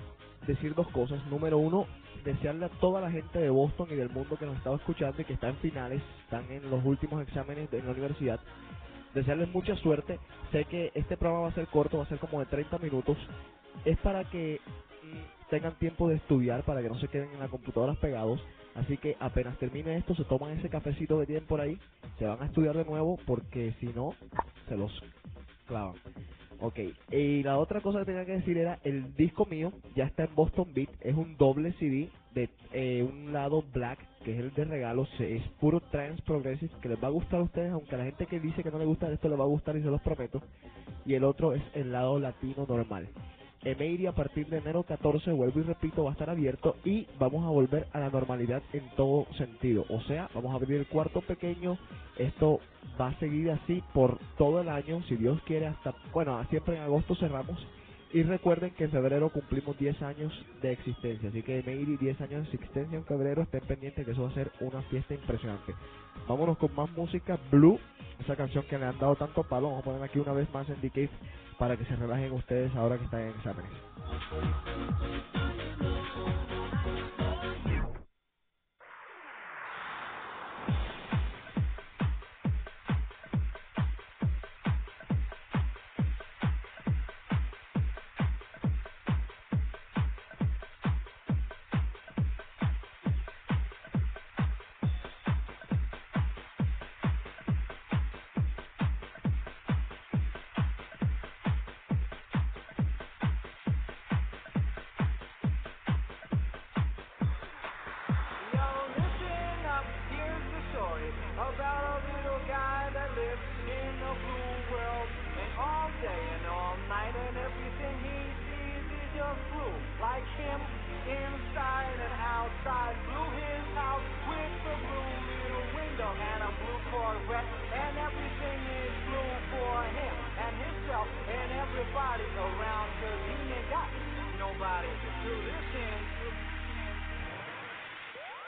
decir 0.48 0.76
dos 0.76 0.88
cosas. 0.90 1.26
Número 1.28 1.58
uno, 1.58 1.88
desearle 2.26 2.66
a 2.66 2.70
toda 2.82 3.02
la 3.02 3.12
gente 3.12 3.40
de 3.40 3.50
Boston 3.50 3.88
y 3.92 3.96
del 3.96 4.10
mundo 4.12 4.38
que 4.38 4.46
nos 4.48 4.58
está 4.58 4.74
escuchando 4.76 5.22
y 5.22 5.26
que 5.26 5.34
está 5.34 5.50
en 5.50 5.58
finales, 5.58 6.04
están 6.26 6.52
en 6.52 6.70
los 6.70 6.84
últimos 6.86 7.22
exámenes 7.24 7.72
de- 7.72 7.84
la 7.84 7.92
universidad, 7.92 8.40
desearles 9.14 9.50
mucha 9.54 9.76
suerte. 9.78 10.20
Sé 10.52 10.66
que 10.66 10.92
este 10.96 11.18
programa 11.18 11.44
va 11.46 11.50
a 11.50 11.56
ser 11.56 11.68
corto, 11.68 11.98
va 12.00 12.06
a 12.06 12.10
ser 12.10 12.20
como 12.20 12.40
de 12.40 12.48
30 12.48 12.78
minutos. 12.80 13.18
Es 13.86 13.98
para 14.00 14.26
que 14.30 14.62
mm, 15.04 15.50
tengan 15.52 15.78
tiempo 15.80 16.10
de 16.10 16.16
estudiar, 16.18 16.64
para 16.66 16.82
que 16.82 16.90
no 16.90 17.00
se 17.00 17.10
queden 17.10 17.32
en 17.34 17.40
las 17.40 17.50
computadoras 17.52 17.98
pegados. 18.00 18.42
Así 18.76 18.98
que 18.98 19.18
apenas 19.20 19.58
termine 19.60 19.98
esto, 19.98 20.16
se 20.16 20.26
toman 20.26 20.58
ese 20.60 20.70
cafecito 20.70 21.20
que 21.20 21.28
tienen 21.28 21.48
por 21.48 21.62
ahí, 21.62 21.78
se 22.20 22.26
van 22.26 22.42
a 22.42 22.48
estudiar 22.48 22.76
de 22.78 22.86
nuevo 22.86 23.18
porque 23.28 23.74
si 23.80 23.88
no, 23.88 24.16
se 24.70 24.78
los 24.78 24.92
clavan. 25.68 25.96
Ok, 26.64 26.80
y 27.12 27.44
la 27.44 27.60
otra 27.60 27.82
cosa 27.82 28.00
que 28.02 28.06
tenía 28.08 28.26
que 28.26 28.34
decir 28.34 28.58
era, 28.58 28.80
el 28.86 29.16
disco 29.18 29.46
mío 29.48 29.74
ya 29.96 30.06
está 30.06 30.26
en 30.26 30.36
Boston 30.36 30.74
Beat, 30.74 30.90
es 31.02 31.16
un 31.16 31.38
doble 31.38 31.74
CD 31.74 32.10
de 32.34 32.50
eh, 32.74 33.04
un 33.04 33.34
lado 33.34 33.64
black, 33.74 34.00
que 34.26 34.34
es 34.34 34.40
el 34.40 34.54
de 34.56 34.66
regalo, 34.66 35.06
se- 35.18 35.38
es 35.38 35.44
puro 35.60 35.82
trance 35.92 36.24
progressive, 36.24 36.72
que 36.82 36.90
les 36.90 37.04
va 37.04 37.10
a 37.10 37.12
gustar 37.12 37.42
a 37.42 37.44
ustedes, 37.46 37.72
aunque 37.74 37.96
a 37.96 38.00
la 38.00 38.06
gente 38.06 38.28
que 38.28 38.40
dice 38.40 38.64
que 38.64 38.72
no 38.72 38.80
le 38.80 38.86
gusta 38.86 39.12
esto 39.12 39.30
les 39.30 39.40
va 39.40 39.46
a 39.46 39.48
gustar 39.48 39.78
y 39.78 39.82
se 39.84 39.90
los 39.90 40.02
prometo. 40.02 40.42
Y 41.06 41.16
el 41.16 41.26
otro 41.26 41.54
es 41.54 41.64
el 41.76 41.92
lado 41.92 42.20
latino 42.20 42.66
normal. 42.68 43.10
Emery 43.66 44.08
a 44.08 44.12
partir 44.14 44.48
de 44.48 44.58
enero 44.58 44.84
14, 44.84 45.32
vuelvo 45.32 45.60
y 45.60 45.64
repito, 45.64 46.04
va 46.04 46.12
a 46.12 46.14
estar 46.14 46.30
abierto 46.30 46.76
y 46.84 47.08
vamos 47.20 47.46
a 47.46 47.50
volver 47.50 47.88
a 47.94 48.00
la 48.00 48.10
normalidad 48.10 48.62
en 48.74 48.90
todo 48.96 49.28
sentido. 49.38 49.86
O 49.90 50.02
sea, 50.02 50.30
vamos 50.34 50.52
a 50.52 50.56
abrir 50.56 50.80
el 50.80 50.88
cuarto 50.88 51.22
pequeño, 51.22 51.78
esto 52.18 52.60
va 53.00 53.08
a 53.10 53.20
seguir 53.20 53.52
así 53.52 53.84
por 53.94 54.20
todo 54.38 54.62
el 54.62 54.70
año, 54.70 55.02
si 55.04 55.16
Dios 55.16 55.42
quiere, 55.46 55.68
hasta, 55.68 55.94
bueno, 56.14 56.44
siempre 56.50 56.76
en 56.76 56.84
agosto 56.84 57.16
cerramos. 57.16 57.66
Y 58.14 58.22
recuerden 58.22 58.72
que 58.76 58.84
en 58.84 58.92
febrero 58.92 59.30
cumplimos 59.32 59.76
10 59.80 60.00
años 60.04 60.32
de 60.62 60.72
existencia, 60.72 61.30
así 61.30 61.42
que 61.42 61.64
Meiri 61.66 61.98
10 61.98 62.22
años 62.22 62.48
de 62.48 62.54
existencia 62.54 62.96
en 62.96 63.06
febrero, 63.06 63.42
estén 63.42 63.62
pendientes 63.62 64.06
que 64.06 64.12
eso 64.12 64.22
va 64.22 64.30
a 64.30 64.34
ser 64.36 64.52
una 64.60 64.84
fiesta 64.84 65.16
impresionante. 65.16 65.74
Vámonos 66.28 66.60
con 66.60 66.76
más 66.76 66.92
música, 66.92 67.40
Blue, 67.50 67.80
esa 68.20 68.36
canción 68.36 68.64
que 68.70 68.78
le 68.78 68.86
han 68.86 69.00
dado 69.00 69.16
tanto 69.16 69.42
palo, 69.44 69.70
vamos 69.70 69.82
a 69.82 69.86
poner 69.86 70.04
aquí 70.04 70.20
una 70.20 70.34
vez 70.34 70.48
más 70.54 70.70
en 70.70 70.76
The 70.76 70.92
Cave 70.92 71.10
para 71.58 71.76
que 71.76 71.86
se 71.86 71.96
relajen 71.96 72.34
ustedes 72.34 72.74
ahora 72.76 73.00
que 73.00 73.06
están 73.06 73.22
en 73.22 73.30
exámenes. 73.30 73.72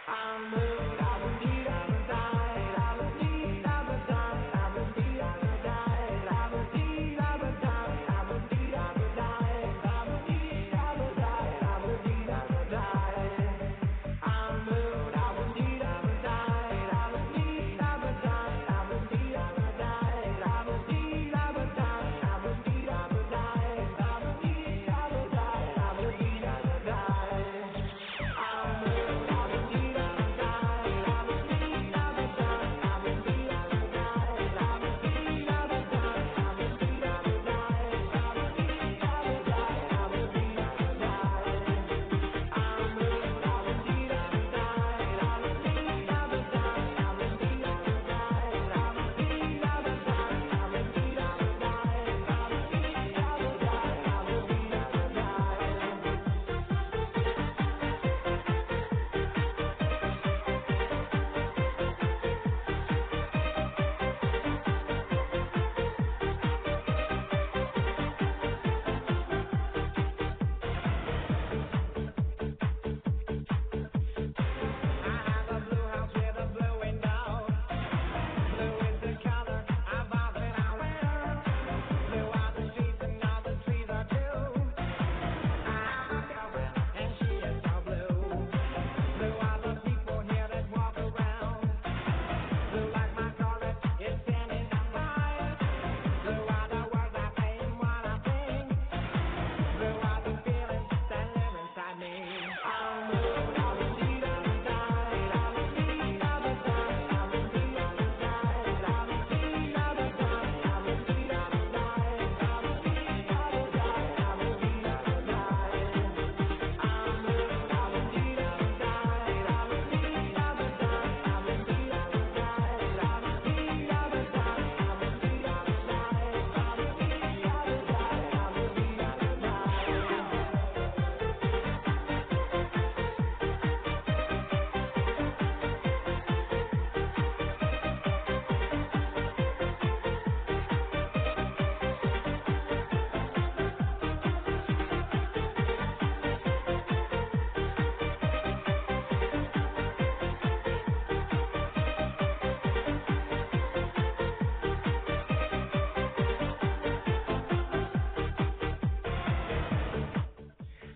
I'm 0.07 0.51
moving. 0.51 1.04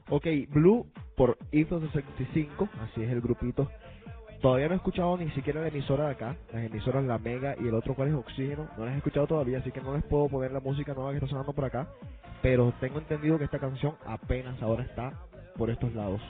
Ok, 0.10 0.26
Blue 0.50 0.88
por 1.16 1.38
Ethos 1.52 1.84
65, 1.92 2.68
así 2.82 3.04
es 3.04 3.12
el 3.12 3.22
grupito. 3.22 3.70
Todavía 4.42 4.68
no 4.68 4.74
he 4.74 4.78
escuchado 4.78 5.18
ni 5.18 5.30
siquiera 5.32 5.62
la 5.62 5.68
emisora 5.68 6.06
de 6.06 6.12
acá, 6.12 6.36
las 6.52 6.64
emisoras 6.64 7.04
La 7.04 7.20
Mega 7.20 7.56
y 7.60 7.68
el 7.68 7.76
otro 7.76 7.94
cual 7.94 8.08
es 8.08 8.16
Oxígeno. 8.16 8.70
No 8.78 8.86
las 8.86 8.96
he 8.96 8.98
escuchado 8.98 9.28
todavía, 9.28 9.60
así 9.60 9.72
que 9.72 9.82
no 9.82 9.94
les 9.94 10.04
puedo 10.06 10.30
poner 10.30 10.52
la 10.52 10.62
música 10.62 10.94
nueva 10.94 11.12
que 11.12 11.18
está 11.18 11.28
sonando 11.28 11.54
por 11.54 11.66
acá. 11.66 11.90
Pero 12.42 12.74
tengo 12.80 13.00
entendido 13.00 13.38
que 13.38 13.44
esta 13.44 13.60
canción 13.60 13.96
apenas 14.06 14.60
ahora 14.64 14.84
está 14.84 15.14
por 15.58 15.70
estos 15.70 15.94
lados. 15.94 16.22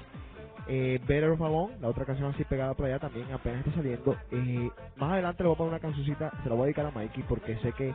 Eh, 0.67 0.99
Better 1.07 1.29
of 1.29 1.41
Alone, 1.41 1.77
la 1.79 1.87
otra 1.87 2.03
canción 2.03 2.31
así 2.31 2.43
pegada 2.43 2.73
por 2.73 2.87
allá 2.87 2.99
también 2.99 3.31
apenas 3.31 3.59
está 3.59 3.75
saliendo. 3.75 4.15
Eh, 4.31 4.69
más 4.97 5.13
adelante 5.13 5.43
le 5.43 5.47
voy 5.47 5.55
a 5.55 5.57
poner 5.57 5.73
una 5.73 5.79
cancioncita, 5.79 6.31
se 6.43 6.49
la 6.49 6.55
voy 6.55 6.63
a 6.63 6.65
dedicar 6.65 6.85
a 6.85 6.91
Mikey 6.91 7.23
porque 7.29 7.57
sé 7.59 7.71
que 7.73 7.93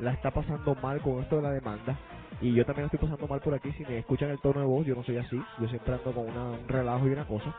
la 0.00 0.12
está 0.12 0.30
pasando 0.30 0.74
mal 0.76 1.00
con 1.02 1.20
esto 1.22 1.36
de 1.36 1.42
la 1.42 1.50
demanda. 1.50 1.98
Y 2.40 2.52
yo 2.54 2.64
también 2.66 2.86
estoy 2.86 3.00
pasando 3.00 3.26
mal 3.28 3.40
por 3.40 3.54
aquí. 3.54 3.72
Si 3.72 3.84
me 3.84 3.98
escuchan 3.98 4.30
el 4.30 4.40
tono 4.40 4.60
de 4.60 4.66
voz, 4.66 4.86
yo 4.86 4.94
no 4.94 5.02
soy 5.04 5.16
así. 5.18 5.40
Yo 5.58 5.68
siempre 5.68 5.94
ando 5.94 6.12
con 6.12 6.28
una- 6.28 6.50
un 6.50 6.68
relajo 6.68 7.06
y 7.08 7.12
una 7.12 7.26
cosa. 7.26 7.54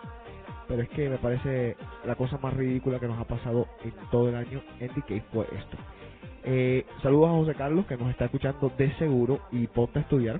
Pero 0.67 0.81
es 0.83 0.89
que 0.89 1.09
me 1.09 1.17
parece 1.17 1.75
la 2.05 2.15
cosa 2.15 2.37
más 2.37 2.53
ridícula 2.53 2.99
que 2.99 3.07
nos 3.07 3.19
ha 3.19 3.23
pasado 3.25 3.67
en 3.83 3.93
todo 4.11 4.29
el 4.29 4.35
año 4.35 4.61
en 4.79 4.89
DK 4.93 5.21
fue 5.31 5.45
esto. 5.51 5.77
Eh, 6.43 6.85
saludos 7.01 7.29
a 7.29 7.33
José 7.33 7.55
Carlos 7.55 7.85
que 7.87 7.97
nos 7.97 8.09
está 8.09 8.25
escuchando 8.25 8.69
de 8.77 8.91
seguro 8.97 9.39
y 9.51 9.67
ponte 9.67 9.99
a 9.99 10.01
estudiar. 10.03 10.39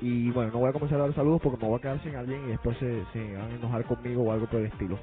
Y 0.00 0.30
bueno, 0.30 0.52
no 0.52 0.58
voy 0.60 0.70
a 0.70 0.72
comenzar 0.72 0.98
a 1.00 1.04
dar 1.04 1.14
saludos 1.14 1.40
porque 1.42 1.62
me 1.62 1.68
voy 1.68 1.78
a 1.78 1.82
quedar 1.82 2.02
sin 2.02 2.14
alguien 2.16 2.44
y 2.44 2.48
después 2.50 2.76
se, 2.78 3.04
se 3.12 3.36
van 3.36 3.50
a 3.50 3.54
enojar 3.56 3.84
conmigo 3.84 4.22
o 4.22 4.32
algo 4.32 4.46
por 4.46 4.60
el 4.60 4.66
estilo. 4.66 4.98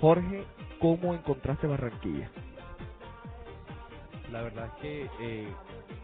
Jorge, 0.00 0.44
¿cómo 0.80 1.14
encontraste 1.14 1.66
Barranquilla? 1.66 2.30
La 4.30 4.42
verdad 4.42 4.66
es 4.66 4.72
que 4.82 5.10
eh, 5.20 5.48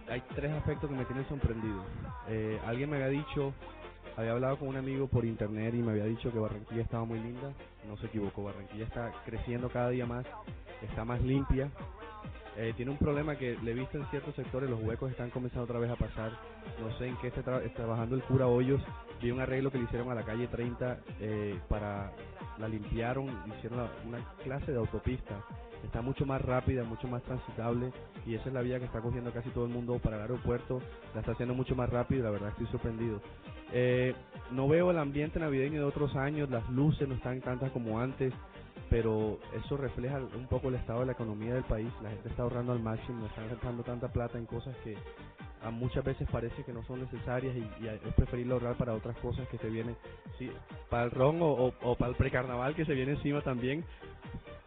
hay 0.08 0.22
tres 0.34 0.52
aspectos 0.52 0.90
que 0.90 0.96
me 0.96 1.04
tienen 1.04 1.26
sorprendido. 1.28 1.84
Eh, 2.28 2.60
alguien 2.66 2.90
me 2.90 2.96
había 2.96 3.08
dicho, 3.08 3.54
había 4.16 4.32
hablado 4.32 4.58
con 4.58 4.68
un 4.68 4.76
amigo 4.76 5.08
por 5.08 5.24
internet 5.24 5.74
y 5.74 5.78
me 5.82 5.92
había 5.92 6.04
dicho 6.04 6.32
que 6.32 6.38
Barranquilla 6.38 6.82
estaba 6.82 7.04
muy 7.04 7.18
linda. 7.20 7.52
No 7.88 7.96
se 7.98 8.06
equivocó, 8.06 8.44
Barranquilla 8.44 8.84
está 8.84 9.12
creciendo 9.24 9.70
cada 9.70 9.90
día 9.90 10.06
más, 10.06 10.26
está 10.82 11.04
más 11.04 11.20
limpia. 11.22 11.70
Eh, 12.56 12.74
tiene 12.76 12.90
un 12.92 12.98
problema 12.98 13.36
que 13.36 13.56
le 13.62 13.70
he 13.70 13.74
visto 13.74 13.98
en 13.98 14.06
ciertos 14.10 14.34
sectores, 14.34 14.68
los 14.70 14.82
huecos 14.82 15.10
están 15.10 15.30
comenzando 15.30 15.64
otra 15.64 15.78
vez 15.78 15.90
a 15.90 15.96
pasar. 15.96 16.32
No 16.80 16.90
sé 16.98 17.08
en 17.08 17.16
qué 17.18 17.28
está, 17.28 17.42
tra- 17.42 17.62
está 17.62 17.78
trabajando 17.84 18.16
el 18.16 18.22
cura 18.24 18.46
Hoyos. 18.46 18.82
Vi 19.22 19.30
un 19.30 19.40
arreglo 19.40 19.70
que 19.70 19.78
le 19.78 19.84
hicieron 19.84 20.10
a 20.10 20.14
la 20.14 20.24
calle 20.24 20.48
30 20.48 20.98
eh, 21.20 21.60
para 21.68 22.12
la 22.58 22.68
limpiaron, 22.68 23.28
hicieron 23.56 23.88
una 24.06 24.18
clase 24.42 24.72
de 24.72 24.78
autopista. 24.78 25.42
Está 25.84 26.00
mucho 26.00 26.24
más 26.24 26.40
rápida, 26.40 26.84
mucho 26.84 27.08
más 27.08 27.22
transitable 27.24 27.92
y 28.24 28.34
esa 28.34 28.48
es 28.48 28.54
la 28.54 28.62
vía 28.62 28.78
que 28.78 28.84
está 28.84 29.00
cogiendo 29.00 29.32
casi 29.32 29.50
todo 29.50 29.64
el 29.66 29.72
mundo 29.72 29.98
para 29.98 30.16
el 30.16 30.22
aeropuerto. 30.22 30.80
La 31.14 31.20
está 31.20 31.32
haciendo 31.32 31.54
mucho 31.54 31.74
más 31.74 31.90
rápido 31.90 32.24
la 32.24 32.30
verdad 32.30 32.50
estoy 32.50 32.66
sorprendido. 32.66 33.20
Eh, 33.72 34.14
no 34.50 34.68
veo 34.68 34.90
el 34.90 34.98
ambiente 34.98 35.40
navideño 35.40 35.80
de 35.80 35.86
otros 35.86 36.14
años, 36.14 36.50
las 36.50 36.68
luces 36.70 37.08
no 37.08 37.14
están 37.14 37.40
tantas 37.40 37.70
como 37.72 38.00
antes, 38.00 38.32
pero 38.90 39.38
eso 39.54 39.76
refleja 39.76 40.18
un 40.18 40.46
poco 40.46 40.68
el 40.68 40.74
estado 40.74 41.00
de 41.00 41.06
la 41.06 41.12
economía 41.12 41.54
del 41.54 41.64
país. 41.64 41.90
La 42.02 42.10
gente 42.10 42.28
está 42.28 42.42
ahorrando 42.42 42.72
al 42.72 42.80
máximo, 42.80 43.26
están 43.26 43.48
gastando 43.48 43.82
tanta 43.82 44.08
plata 44.08 44.38
en 44.38 44.44
cosas 44.44 44.76
que 44.84 44.94
a 45.64 45.70
muchas 45.70 46.04
veces 46.04 46.28
parece 46.30 46.64
que 46.64 46.72
no 46.72 46.84
son 46.84 47.00
necesarias 47.02 47.56
y, 47.56 47.86
es 47.88 48.14
preferible 48.14 48.54
ahorrar 48.54 48.76
para 48.76 48.94
otras 48.94 49.16
cosas 49.18 49.48
que 49.48 49.58
se 49.58 49.68
vienen, 49.70 49.96
sí, 50.38 50.50
para 50.90 51.04
el 51.04 51.10
ron 51.12 51.42
o, 51.42 51.72
o- 51.82 51.96
para 51.96 52.10
el 52.10 52.16
precarnaval 52.16 52.74
que 52.74 52.84
se 52.84 52.94
viene 52.94 53.12
encima 53.12 53.42
también. 53.42 53.84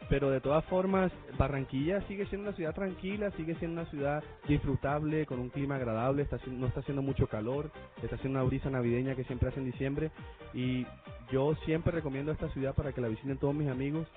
pero 0.10 0.30
de 0.30 0.42
todas 0.42 0.66
formas, 0.66 1.12
Barranquilla 1.38 2.02
sigue 2.08 2.26
siendo 2.28 2.50
una 2.50 2.56
ciudad 2.58 2.74
tranquila, 2.76 3.32
sigue 3.32 3.56
siendo 3.56 3.82
una 3.82 3.90
ciudad 3.92 4.24
disfrutable, 4.48 5.26
con 5.26 5.40
un 5.40 5.50
clima 5.50 5.76
agradable, 5.78 6.24
está, 6.24 6.38
no 6.48 6.68
está 6.68 6.82
haciendo 6.82 7.02
mucho 7.02 7.28
calor, 7.28 7.72
está 8.04 8.16
haciendo 8.16 8.40
una 8.40 8.48
brisa 8.48 8.70
navideña 8.70 9.16
que 9.16 9.24
siempre 9.26 9.50
hace 9.50 9.60
en 9.60 9.66
diciembre, 9.72 10.12
y 10.54 10.86
yo 11.32 11.56
siempre 11.66 11.92
recomiendo 11.94 12.32
esta 12.32 12.50
ciudad 12.50 12.76
para 12.76 12.94
que 12.94 13.02
la 13.02 13.08
visiten 13.10 13.38
todos 13.40 13.56
mis 13.56 13.70
amigos. 13.70 14.08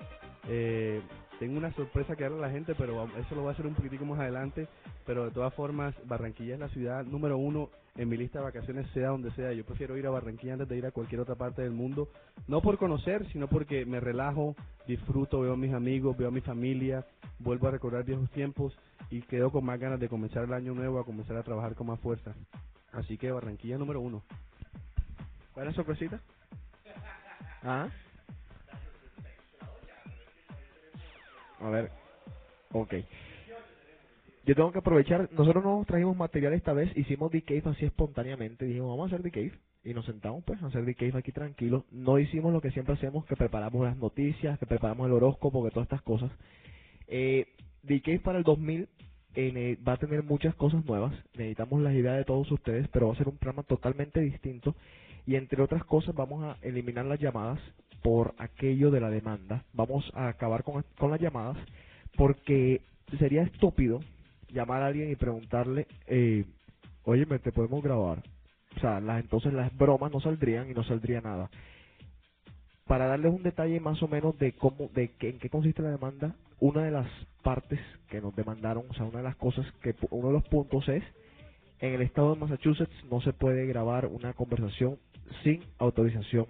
Eh, 0.49 1.01
tengo 1.39 1.57
una 1.57 1.71
sorpresa 1.73 2.15
que 2.15 2.23
darle 2.23 2.39
a 2.39 2.47
la 2.47 2.49
gente, 2.51 2.75
pero 2.75 3.05
eso 3.17 3.33
lo 3.33 3.41
voy 3.41 3.49
a 3.49 3.53
hacer 3.53 3.65
un 3.65 3.73
poquitico 3.73 4.05
más 4.05 4.19
adelante. 4.19 4.67
Pero 5.05 5.25
de 5.25 5.31
todas 5.31 5.53
formas, 5.53 5.95
Barranquilla 6.05 6.55
es 6.55 6.59
la 6.59 6.67
ciudad 6.69 7.05
número 7.05 7.37
uno 7.37 7.69
en 7.95 8.09
mi 8.09 8.17
lista 8.17 8.39
de 8.39 8.45
vacaciones, 8.45 8.87
sea 8.91 9.09
donde 9.09 9.31
sea. 9.31 9.53
Yo 9.53 9.65
prefiero 9.65 9.97
ir 9.97 10.05
a 10.05 10.09
Barranquilla 10.09 10.53
antes 10.53 10.67
de 10.67 10.77
ir 10.77 10.85
a 10.85 10.91
cualquier 10.91 11.21
otra 11.21 11.35
parte 11.35 11.61
del 11.61 11.71
mundo. 11.71 12.09
No 12.47 12.61
por 12.61 12.77
conocer, 12.77 13.25
sino 13.31 13.47
porque 13.47 13.85
me 13.85 14.01
relajo, 14.01 14.55
disfruto, 14.85 15.39
veo 15.39 15.53
a 15.53 15.57
mis 15.57 15.73
amigos, 15.73 16.17
veo 16.17 16.27
a 16.27 16.31
mi 16.31 16.41
familia, 16.41 17.05
vuelvo 17.39 17.69
a 17.69 17.71
recordar 17.71 18.03
viejos 18.03 18.29
tiempos 18.31 18.77
y 19.09 19.21
quedo 19.21 19.49
con 19.49 19.63
más 19.63 19.79
ganas 19.79 19.99
de 19.99 20.09
comenzar 20.09 20.43
el 20.43 20.53
año 20.53 20.73
nuevo, 20.73 20.99
a 20.99 21.05
comenzar 21.05 21.37
a 21.37 21.43
trabajar 21.43 21.73
con 21.73 21.87
más 21.87 21.99
fuerza. 22.01 22.35
Así 22.91 23.17
que 23.17 23.31
Barranquilla 23.31 23.77
número 23.77 24.01
uno. 24.01 24.23
¿Cuál 25.53 25.67
es 25.67 25.73
la 25.73 25.75
sorpresita? 25.75 26.19
¿Ah? 27.63 27.87
A 31.59 31.69
ver, 31.69 31.91
ok. 32.71 32.93
Yo 34.45 34.55
tengo 34.55 34.71
que 34.71 34.79
aprovechar, 34.79 35.29
nosotros 35.33 35.63
no 35.63 35.83
trajimos 35.85 36.15
material 36.17 36.53
esta 36.53 36.73
vez, 36.73 36.95
hicimos 36.97 37.29
The 37.31 37.43
Cave 37.43 37.63
así 37.65 37.85
espontáneamente, 37.85 38.65
dijimos 38.65 38.89
vamos 38.89 39.11
a 39.11 39.15
hacer 39.15 39.23
The 39.23 39.31
Cave 39.31 39.59
y 39.83 39.93
nos 39.93 40.05
sentamos 40.05 40.43
pues 40.43 40.61
a 40.63 40.67
hacer 40.67 40.85
The 40.85 40.95
Cave 40.95 41.17
aquí 41.17 41.31
tranquilos. 41.31 41.83
No 41.91 42.17
hicimos 42.17 42.53
lo 42.53 42.61
que 42.61 42.71
siempre 42.71 42.95
hacemos, 42.95 43.25
que 43.25 43.35
preparamos 43.35 43.85
las 43.85 43.97
noticias, 43.97 44.57
que 44.57 44.65
preparamos 44.65 45.07
el 45.07 45.13
horóscopo, 45.13 45.63
que 45.63 45.71
todas 45.71 45.85
estas 45.85 46.01
cosas. 46.01 46.31
Eh, 47.07 47.47
The 47.85 48.01
Cave 48.01 48.19
para 48.19 48.37
el 48.39 48.43
2000 48.43 48.87
eh, 49.35 49.77
va 49.87 49.93
a 49.93 49.97
tener 49.97 50.23
muchas 50.23 50.55
cosas 50.55 50.83
nuevas, 50.85 51.13
necesitamos 51.33 51.81
las 51.81 51.93
ideas 51.93 52.17
de 52.17 52.25
todos 52.25 52.51
ustedes, 52.51 52.87
pero 52.87 53.07
va 53.07 53.13
a 53.13 53.17
ser 53.17 53.27
un 53.27 53.37
programa 53.37 53.63
totalmente 53.63 54.19
distinto 54.19 54.75
y 55.27 55.35
entre 55.35 55.61
otras 55.61 55.83
cosas 55.83 56.15
vamos 56.15 56.43
a 56.43 56.57
eliminar 56.63 57.05
las 57.05 57.19
llamadas 57.19 57.59
por 58.01 58.33
aquello 58.37 58.91
de 58.91 59.01
la 59.01 59.09
demanda. 59.09 59.63
Vamos 59.73 60.09
a 60.13 60.27
acabar 60.27 60.63
con, 60.63 60.83
las 61.11 61.21
llamadas 61.21 61.57
porque 62.15 62.81
sería 63.17 63.43
estúpido 63.43 63.99
llamar 64.49 64.81
a 64.81 64.87
alguien 64.87 65.11
y 65.11 65.15
preguntarle, 65.15 65.87
eh, 66.07 66.45
oye, 67.03 67.25
¿te 67.39 67.51
podemos 67.51 67.83
grabar? 67.83 68.23
O 68.77 68.79
sea, 68.79 68.99
las, 68.99 69.21
entonces 69.21 69.53
las 69.53 69.75
bromas 69.77 70.11
no 70.11 70.19
saldrían 70.19 70.69
y 70.69 70.73
no 70.73 70.83
saldría 70.83 71.21
nada. 71.21 71.49
Para 72.87 73.07
darles 73.07 73.31
un 73.31 73.43
detalle 73.43 73.79
más 73.79 74.01
o 74.01 74.07
menos 74.07 74.37
de 74.39 74.53
cómo, 74.53 74.89
de 74.93 75.09
qué, 75.19 75.29
en 75.29 75.39
qué 75.39 75.49
consiste 75.49 75.81
la 75.81 75.91
demanda, 75.91 76.35
una 76.59 76.83
de 76.83 76.91
las 76.91 77.07
partes 77.43 77.79
que 78.09 78.21
nos 78.21 78.35
demandaron, 78.35 78.85
o 78.89 78.93
sea, 78.93 79.05
una 79.05 79.19
de 79.19 79.23
las 79.23 79.35
cosas 79.35 79.65
que, 79.81 79.95
uno 80.09 80.27
de 80.27 80.33
los 80.33 80.47
puntos 80.47 80.87
es, 80.89 81.03
en 81.79 81.93
el 81.93 82.01
estado 82.01 82.33
de 82.33 82.41
Massachusetts 82.41 83.05
no 83.09 83.21
se 83.21 83.31
puede 83.31 83.65
grabar 83.67 84.07
una 84.07 84.33
conversación 84.33 84.97
sin 85.43 85.63
autorización 85.77 86.47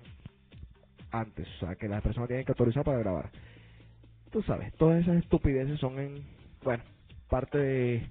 antes, 1.11 1.47
o 1.57 1.59
sea, 1.65 1.75
que 1.75 1.87
las 1.87 2.01
personas 2.01 2.27
tienen 2.27 2.45
que 2.45 2.51
autorizar 2.51 2.83
para 2.83 2.99
grabar. 2.99 3.29
Tú 4.31 4.41
sabes, 4.43 4.73
todas 4.75 5.01
esas 5.01 5.17
estupideces 5.17 5.79
son 5.79 5.99
en, 5.99 6.23
bueno, 6.63 6.83
parte 7.29 7.57
de, 7.57 8.07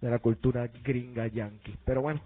de 0.00 0.10
la 0.10 0.18
cultura 0.18 0.68
gringa 0.82 1.26
yankee. 1.26 1.76
Pero 1.84 2.02
bueno, 2.02 2.20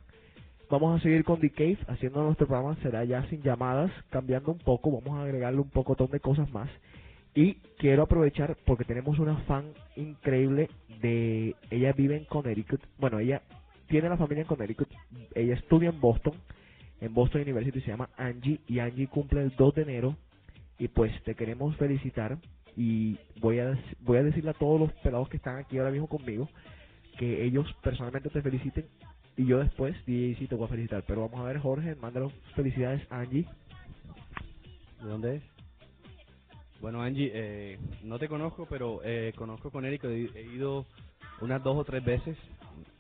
vamos 0.70 0.98
a 0.98 1.02
seguir 1.02 1.24
con 1.24 1.40
The 1.40 1.50
Cave, 1.50 1.78
haciendo 1.88 2.22
nuestro 2.22 2.46
programa, 2.46 2.76
será 2.82 3.04
ya 3.04 3.26
sin 3.28 3.42
llamadas, 3.42 3.90
cambiando 4.10 4.52
un 4.52 4.58
poco, 4.58 4.90
vamos 4.90 5.18
a 5.18 5.24
agregarle 5.24 5.60
un 5.60 5.70
poco 5.70 5.94
de 6.06 6.20
cosas 6.20 6.50
más. 6.52 6.70
Y 7.34 7.54
quiero 7.78 8.04
aprovechar 8.04 8.56
porque 8.64 8.84
tenemos 8.84 9.18
una 9.18 9.36
fan 9.38 9.72
increíble 9.96 10.70
de, 11.00 11.56
ella 11.70 11.92
vive 11.92 12.16
en 12.16 12.24
Connecticut, 12.26 12.80
bueno, 12.98 13.18
ella 13.18 13.42
tiene 13.88 14.08
la 14.08 14.16
familia 14.16 14.42
en 14.42 14.48
Connecticut, 14.48 14.88
ella 15.34 15.54
estudia 15.54 15.90
en 15.90 16.00
Boston, 16.00 16.34
en 17.00 17.14
Boston 17.14 17.42
University 17.42 17.80
se 17.80 17.88
llama 17.88 18.10
Angie 18.16 18.60
y 18.66 18.78
Angie 18.78 19.08
cumple 19.08 19.42
el 19.42 19.54
2 19.56 19.74
de 19.74 19.82
enero 19.82 20.16
y 20.78 20.88
pues 20.88 21.12
te 21.24 21.34
queremos 21.34 21.76
felicitar 21.76 22.38
y 22.76 23.18
voy 23.40 23.60
a 23.60 23.78
voy 24.00 24.18
a 24.18 24.22
decirle 24.22 24.50
a 24.50 24.54
todos 24.54 24.80
los 24.80 24.92
pelados 24.94 25.28
que 25.28 25.36
están 25.36 25.58
aquí 25.58 25.78
ahora 25.78 25.90
mismo 25.90 26.08
conmigo 26.08 26.48
que 27.18 27.44
ellos 27.44 27.66
personalmente 27.82 28.30
te 28.30 28.42
feliciten 28.42 28.86
y 29.36 29.46
yo 29.46 29.58
después 29.58 29.94
DJ 30.06 30.36
sí 30.36 30.46
te 30.46 30.54
voy 30.54 30.66
a 30.66 30.68
felicitar 30.68 31.04
pero 31.06 31.22
vamos 31.22 31.40
a 31.40 31.44
ver 31.44 31.58
Jorge 31.58 31.94
mándale 31.96 32.28
felicidades 32.54 33.06
Angie 33.10 33.46
¿De 35.04 35.10
dónde 35.10 35.36
es? 35.36 35.42
Bueno, 36.80 37.02
Angie, 37.02 37.30
eh, 37.34 37.78
no 38.02 38.18
te 38.18 38.26
conozco, 38.26 38.66
pero 38.66 39.00
eh, 39.04 39.34
conozco 39.36 39.70
con 39.70 39.84
Eric, 39.84 40.04
he 40.04 40.42
ido 40.54 40.86
unas 41.42 41.62
dos 41.62 41.76
o 41.76 41.84
tres 41.84 42.02
veces. 42.02 42.38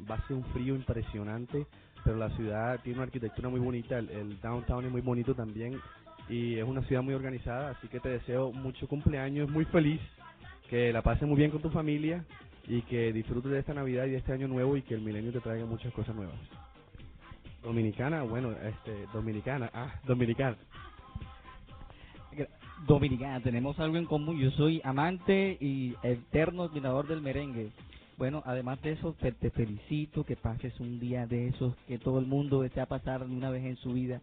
Va 0.08 0.16
a 0.16 0.26
ser 0.26 0.36
un 0.36 0.44
frío 0.52 0.74
impresionante, 0.74 1.66
pero 2.04 2.16
la 2.16 2.30
ciudad 2.36 2.80
tiene 2.82 2.98
una 2.98 3.06
arquitectura 3.06 3.48
muy 3.48 3.60
bonita, 3.60 3.98
el, 3.98 4.10
el 4.10 4.40
downtown 4.40 4.84
es 4.84 4.92
muy 4.92 5.00
bonito 5.00 5.34
también 5.34 5.80
y 6.28 6.58
es 6.58 6.64
una 6.64 6.82
ciudad 6.82 7.02
muy 7.02 7.14
organizada, 7.14 7.70
así 7.70 7.88
que 7.88 8.00
te 8.00 8.08
deseo 8.08 8.52
mucho 8.52 8.86
cumpleaños, 8.86 9.50
muy 9.50 9.64
feliz, 9.66 10.00
que 10.68 10.92
la 10.92 11.02
pases 11.02 11.28
muy 11.28 11.36
bien 11.36 11.50
con 11.50 11.62
tu 11.62 11.70
familia 11.70 12.24
y 12.66 12.82
que 12.82 13.12
disfrutes 13.12 13.50
de 13.50 13.58
esta 13.58 13.74
Navidad 13.74 14.06
y 14.06 14.10
de 14.10 14.18
este 14.18 14.32
año 14.32 14.48
nuevo 14.48 14.76
y 14.76 14.82
que 14.82 14.94
el 14.94 15.02
milenio 15.02 15.32
te 15.32 15.40
traiga 15.40 15.66
muchas 15.66 15.92
cosas 15.92 16.14
nuevas. 16.14 16.36
Dominicana, 17.62 18.22
bueno, 18.22 18.52
este, 18.52 19.06
dominicana, 19.12 19.70
ah, 19.72 19.94
dominicana. 20.04 20.56
Dominicana, 22.86 23.40
tenemos 23.40 23.78
algo 23.78 23.96
en 23.96 24.04
común. 24.04 24.38
Yo 24.38 24.50
soy 24.50 24.80
amante 24.84 25.56
y 25.60 25.94
eterno 26.02 26.64
admirador 26.64 27.06
del 27.06 27.22
merengue. 27.22 27.70
Bueno, 28.16 28.42
además 28.46 28.80
de 28.82 28.92
eso, 28.92 29.12
te, 29.14 29.32
te 29.32 29.50
felicito, 29.50 30.24
que 30.24 30.36
pases 30.36 30.78
un 30.78 31.00
día 31.00 31.26
de 31.26 31.48
esos 31.48 31.74
que 31.88 31.98
todo 31.98 32.20
el 32.20 32.26
mundo 32.26 32.62
desea 32.62 32.86
pasar 32.86 33.22
una 33.24 33.50
vez 33.50 33.64
en 33.64 33.76
su 33.76 33.92
vida, 33.92 34.20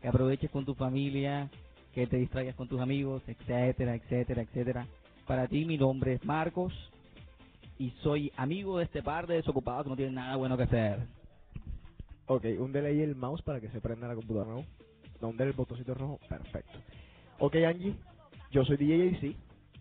que 0.00 0.08
aproveches 0.08 0.50
con 0.50 0.64
tu 0.64 0.74
familia, 0.74 1.50
que 1.92 2.06
te 2.06 2.16
distraigas 2.16 2.56
con 2.56 2.68
tus 2.68 2.80
amigos, 2.80 3.22
etcétera, 3.26 3.94
etcétera, 3.94 4.42
etcétera. 4.42 4.86
Para 5.26 5.46
ti, 5.46 5.64
mi 5.64 5.76
nombre 5.76 6.14
es 6.14 6.24
Marcos 6.24 6.72
y 7.78 7.90
soy 8.02 8.32
amigo 8.36 8.78
de 8.78 8.84
este 8.84 9.02
par 9.02 9.26
de 9.26 9.36
desocupados 9.36 9.84
que 9.84 9.90
no 9.90 9.96
tienen 9.96 10.14
nada 10.14 10.36
bueno 10.36 10.56
que 10.56 10.64
hacer. 10.64 11.06
Ok, 12.26 12.46
hundele 12.58 12.88
ahí 12.88 13.00
el 13.00 13.14
mouse 13.14 13.42
para 13.42 13.60
que 13.60 13.68
se 13.68 13.80
prenda 13.80 14.08
la 14.08 14.14
computadora, 14.14 14.50
¿no? 14.50 15.28
Hundele 15.28 15.50
el 15.50 15.56
botoncito 15.56 15.94
rojo, 15.94 16.18
perfecto. 16.28 16.78
Ok, 17.38 17.56
Angie, 17.56 17.94
yo 18.50 18.64
soy 18.64 18.78
DJ 18.78 19.36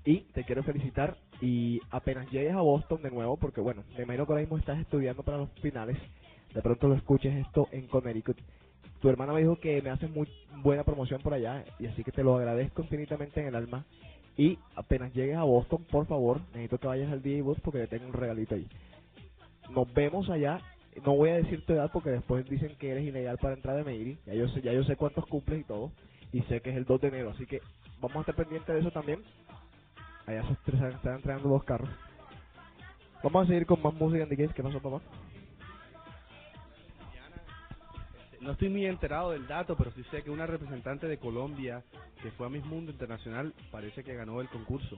y 0.05 0.17
te 0.33 0.43
quiero 0.43 0.63
felicitar 0.63 1.17
y 1.43 1.81
apenas 1.89 2.31
llegues 2.31 2.53
a 2.53 2.61
Boston 2.61 3.01
de 3.01 3.11
nuevo, 3.11 3.35
porque 3.35 3.59
bueno, 3.59 3.83
me 3.97 4.03
imagino 4.03 4.25
que 4.25 4.31
ahora 4.31 4.43
mismo 4.43 4.57
estás 4.57 4.79
estudiando 4.79 5.23
para 5.23 5.39
los 5.39 5.49
finales, 5.61 5.97
de 6.53 6.61
pronto 6.61 6.87
lo 6.87 6.95
escuches 6.95 7.35
esto 7.35 7.67
en 7.73 7.87
Connecticut. 7.87 8.37
Tu 9.01 9.09
hermana 9.09 9.33
me 9.33 9.41
dijo 9.41 9.57
que 9.57 9.81
me 9.81 9.89
haces 9.89 10.09
muy 10.09 10.25
buena 10.61 10.85
promoción 10.85 11.21
por 11.21 11.33
allá 11.33 11.65
y 11.79 11.87
así 11.87 12.01
que 12.01 12.13
te 12.13 12.23
lo 12.23 12.37
agradezco 12.37 12.83
infinitamente 12.83 13.41
en 13.41 13.47
el 13.47 13.55
alma. 13.55 13.85
Y 14.37 14.57
apenas 14.75 15.13
llegues 15.13 15.35
a 15.35 15.43
Boston, 15.43 15.83
por 15.91 16.07
favor, 16.07 16.39
necesito 16.53 16.77
que 16.77 16.87
vayas 16.87 17.11
al 17.11 17.21
DJ 17.21 17.43
porque 17.61 17.79
te 17.79 17.87
tengo 17.87 18.07
un 18.07 18.13
regalito 18.13 18.55
ahí. 18.55 18.65
Nos 19.69 19.93
vemos 19.93 20.29
allá 20.29 20.61
no 21.05 21.15
voy 21.15 21.31
a 21.31 21.35
decir 21.35 21.65
tu 21.65 21.73
edad 21.73 21.89
porque 21.91 22.11
después 22.11 22.47
dicen 22.47 22.75
que 22.77 22.91
eres 22.91 23.03
ilegal 23.03 23.37
para 23.37 23.55
entrar 23.55 23.75
de 23.75 23.83
Meiri. 23.83 24.17
Ya 24.25 24.33
yo 24.33 24.47
sé, 24.49 24.61
ya 24.61 24.71
yo 24.71 24.83
sé 24.83 24.95
cuántos 24.95 25.25
cumples 25.25 25.61
y 25.61 25.63
todo. 25.63 25.91
Y 26.31 26.41
sé 26.43 26.61
que 26.61 26.69
es 26.69 26.77
el 26.77 26.85
2 26.85 27.01
de 27.01 27.07
enero, 27.09 27.31
así 27.31 27.45
que 27.45 27.59
vamos 27.99 28.17
a 28.17 28.19
estar 28.21 28.35
pendientes 28.35 28.73
de 28.73 28.79
eso 28.79 28.91
también. 28.91 29.21
Allá 30.25 30.43
se 30.47 30.53
están, 30.53 30.91
se 30.91 30.95
están 30.95 31.15
entregando 31.15 31.49
dos 31.49 31.63
carros. 31.63 31.89
Vamos 33.23 33.43
a 33.43 33.47
seguir 33.47 33.65
con 33.65 33.81
más 33.81 33.93
música 33.93 34.23
en 34.23 34.29
The 34.29 34.35
Games. 34.35 34.55
¿Qué 34.55 34.63
pasó, 34.63 34.81
papá? 34.81 35.01
No 38.41 38.51
estoy 38.51 38.69
muy 38.69 38.85
enterado 38.85 39.31
del 39.31 39.47
dato, 39.47 39.77
pero 39.77 39.91
sí 39.91 40.03
sé 40.11 40.21
que 40.21 40.29
una 40.29 40.45
representante 40.45 41.07
de 41.07 41.17
Colombia 41.17 41.81
que 42.21 42.31
fue 42.31 42.47
a 42.47 42.49
Miss 42.49 42.65
Mundo 42.65 42.91
Internacional 42.91 43.53
parece 43.71 44.03
que 44.03 44.15
ganó 44.15 44.41
el 44.41 44.49
concurso. 44.49 44.97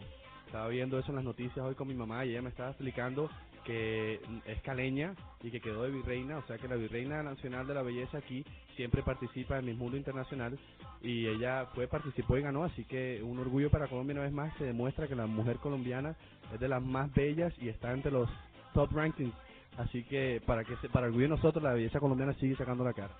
Estaba 0.55 0.69
viendo 0.69 0.97
eso 0.97 1.09
en 1.09 1.17
las 1.17 1.25
noticias 1.25 1.57
hoy 1.57 1.75
con 1.75 1.85
mi 1.85 1.95
mamá 1.95 2.23
y 2.23 2.29
ella 2.29 2.41
me 2.41 2.47
estaba 2.47 2.69
explicando 2.69 3.29
que 3.65 4.21
es 4.45 4.61
caleña 4.61 5.13
y 5.43 5.51
que 5.51 5.59
quedó 5.59 5.83
de 5.83 5.91
virreina, 5.91 6.37
o 6.37 6.47
sea 6.47 6.57
que 6.57 6.69
la 6.69 6.77
virreina 6.77 7.21
nacional 7.23 7.67
de 7.67 7.73
la 7.73 7.81
belleza 7.81 8.19
aquí 8.19 8.45
siempre 8.77 9.03
participa 9.03 9.59
en 9.59 9.65
Miss 9.65 9.75
Mundo 9.75 9.97
Internacional 9.97 10.57
y 11.01 11.27
ella 11.27 11.65
fue, 11.75 11.89
participó 11.89 12.37
y 12.37 12.41
ganó, 12.41 12.63
así 12.63 12.85
que 12.85 13.21
un 13.21 13.37
orgullo 13.37 13.69
para 13.69 13.89
Colombia 13.89 14.13
una 14.13 14.23
vez 14.23 14.31
más, 14.31 14.57
se 14.57 14.63
demuestra 14.63 15.09
que 15.09 15.15
la 15.15 15.27
mujer 15.27 15.57
colombiana 15.57 16.15
es 16.53 16.57
de 16.57 16.69
las 16.69 16.81
más 16.81 17.13
bellas 17.13 17.53
y 17.59 17.67
está 17.67 17.91
entre 17.91 18.13
los 18.13 18.29
top 18.73 18.93
rankings, 18.93 19.35
así 19.77 20.05
que 20.05 20.41
para 20.45 20.63
que 20.63 20.77
se, 20.77 20.87
para 20.87 21.07
orgullo 21.07 21.23
de 21.23 21.35
nosotros 21.35 21.61
la 21.61 21.73
belleza 21.73 21.99
colombiana 21.99 22.31
sigue 22.35 22.55
sacando 22.55 22.85
la 22.85 22.93
cara. 22.93 23.13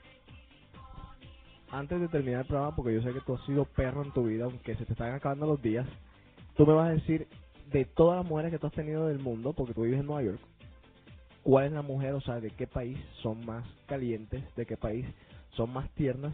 Antes 1.69 1.99
de 1.99 2.07
terminar 2.07 2.43
el 2.43 2.47
programa, 2.47 2.73
porque 2.73 2.93
yo 2.93 3.01
sé 3.01 3.11
que 3.11 3.19
tú 3.19 3.35
has 3.35 3.45
sido 3.45 3.65
perro 3.65 4.05
en 4.05 4.13
tu 4.13 4.23
vida, 4.23 4.45
aunque 4.45 4.77
se 4.77 4.85
te 4.85 4.93
están 4.93 5.13
acabando 5.13 5.45
los 5.45 5.61
días, 5.61 5.85
tú 6.55 6.65
me 6.65 6.73
vas 6.73 6.89
a 6.89 6.93
decir 6.93 7.27
de 7.71 7.85
todas 7.85 8.17
las 8.21 8.29
mujeres 8.29 8.51
que 8.51 8.59
tú 8.59 8.67
has 8.67 8.73
tenido 8.73 9.07
del 9.07 9.19
mundo, 9.19 9.53
porque 9.53 9.73
tú 9.73 9.83
vives 9.83 9.99
en 9.99 10.05
Nueva 10.05 10.23
York, 10.23 10.39
¿cuál 11.43 11.65
es 11.65 11.71
la 11.71 11.81
mujer, 11.81 12.13
o 12.13 12.21
sea, 12.21 12.39
de 12.39 12.51
qué 12.51 12.67
país 12.67 12.97
son 13.21 13.45
más 13.45 13.67
calientes, 13.87 14.43
de 14.55 14.65
qué 14.65 14.77
país 14.77 15.05
son 15.51 15.71
más 15.71 15.89
tiernas 15.91 16.33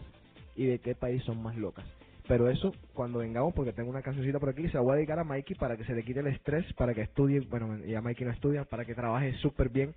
y 0.56 0.66
de 0.66 0.78
qué 0.78 0.94
país 0.94 1.22
son 1.24 1.42
más 1.42 1.56
locas? 1.56 1.84
Pero 2.28 2.48
eso 2.48 2.72
cuando 2.94 3.18
vengamos, 3.18 3.52
porque 3.54 3.72
tengo 3.72 3.90
una 3.90 4.02
cancioncita 4.02 4.38
por 4.38 4.50
aquí, 4.50 4.68
se 4.68 4.74
la 4.74 4.80
voy 4.80 4.92
a 4.92 4.96
dedicar 4.96 5.18
a 5.18 5.24
Mikey 5.24 5.56
para 5.56 5.76
que 5.76 5.84
se 5.84 5.94
le 5.94 6.04
quite 6.04 6.20
el 6.20 6.28
estrés, 6.28 6.72
para 6.74 6.94
que 6.94 7.02
estudie, 7.02 7.40
bueno, 7.40 7.76
ya 7.84 8.00
Mikey 8.00 8.26
no 8.26 8.32
estudia, 8.32 8.64
para 8.64 8.84
que 8.84 8.94
trabaje 8.94 9.34
súper 9.38 9.70
bien. 9.70 9.94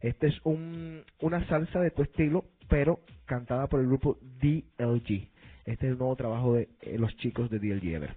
Este 0.00 0.28
es 0.28 0.34
un, 0.44 1.02
una 1.20 1.46
salsa 1.48 1.80
de 1.80 1.90
tu 1.90 2.02
estilo, 2.02 2.44
pero 2.68 3.00
cantada 3.26 3.68
por 3.68 3.80
el 3.80 3.86
grupo 3.86 4.18
DLG. 4.40 5.28
Este 5.64 5.86
es 5.86 5.92
el 5.92 5.98
nuevo 5.98 6.16
trabajo 6.16 6.54
de 6.54 6.68
eh, 6.82 6.98
los 6.98 7.14
chicos 7.16 7.50
de 7.50 7.58
DLG. 7.58 7.94
Encima, 7.94 8.16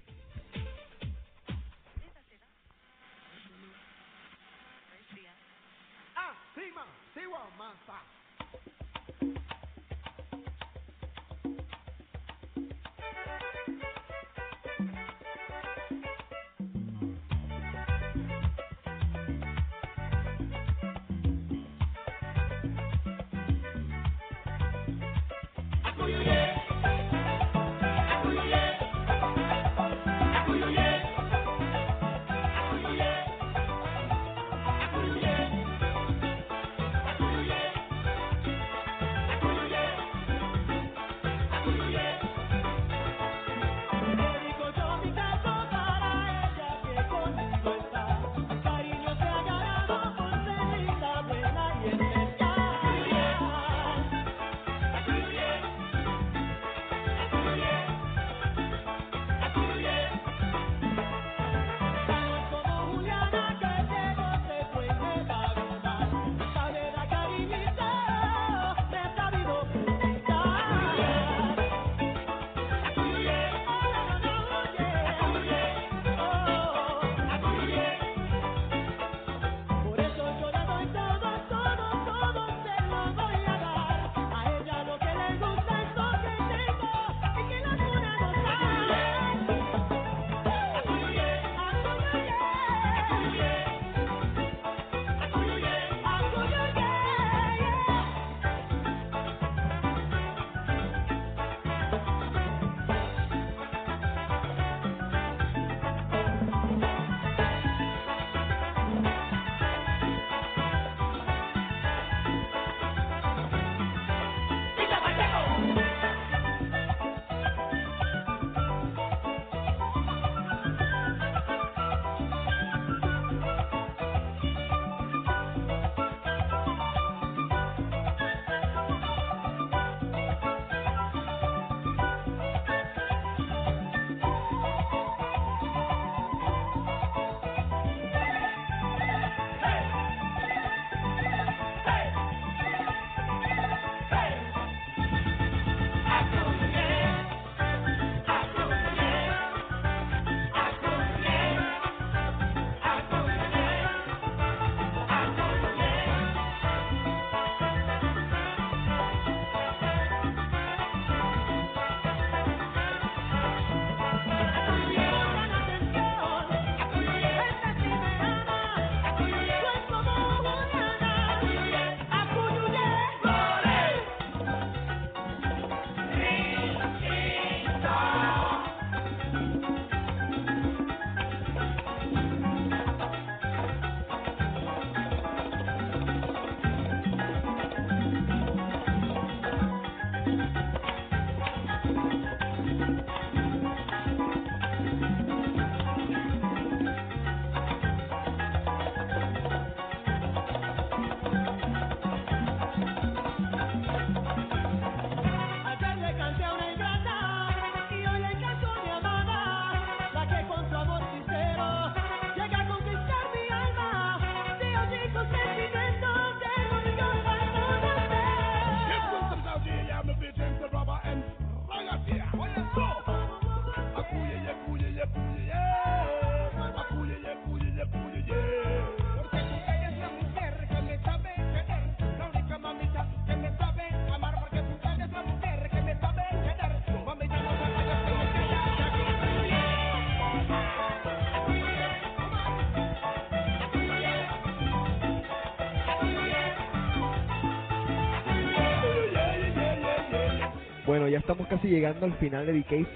casi 251.52 251.68
llegando 251.68 252.06
al 252.06 252.14
final 252.14 252.46
de 252.46 252.62
The 252.62 252.86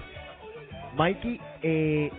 Mikey, 0.97 1.38
eh, 1.61 2.11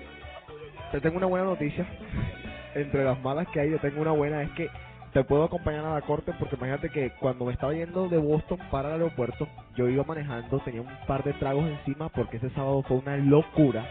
te 0.91 1.01
tengo 1.01 1.17
una 1.17 1.25
buena 1.25 1.45
noticia. 1.45 1.83
Entre 2.75 3.03
las 3.03 3.19
malas 3.23 3.47
que 3.47 3.59
hay, 3.59 3.71
yo 3.71 3.79
tengo 3.79 4.01
una 4.01 4.11
buena, 4.11 4.43
es 4.43 4.51
que 4.51 4.69
te 5.13 5.23
puedo 5.23 5.45
acompañar 5.45 5.83
a 5.83 5.95
la 5.95 6.01
corte 6.01 6.33
porque 6.37 6.55
imagínate 6.55 6.91
que 6.91 7.09
cuando 7.19 7.45
me 7.45 7.53
estaba 7.53 7.73
yendo 7.73 8.07
de 8.07 8.19
Boston 8.19 8.59
para 8.69 8.89
el 8.89 9.01
aeropuerto, 9.01 9.47
yo 9.75 9.89
iba 9.89 10.03
manejando, 10.03 10.59
tenía 10.59 10.81
un 10.81 11.07
par 11.07 11.23
de 11.23 11.33
tragos 11.33 11.65
encima 11.67 12.09
porque 12.09 12.37
ese 12.37 12.51
sábado 12.51 12.83
fue 12.83 12.97
una 12.97 13.17
locura 13.17 13.83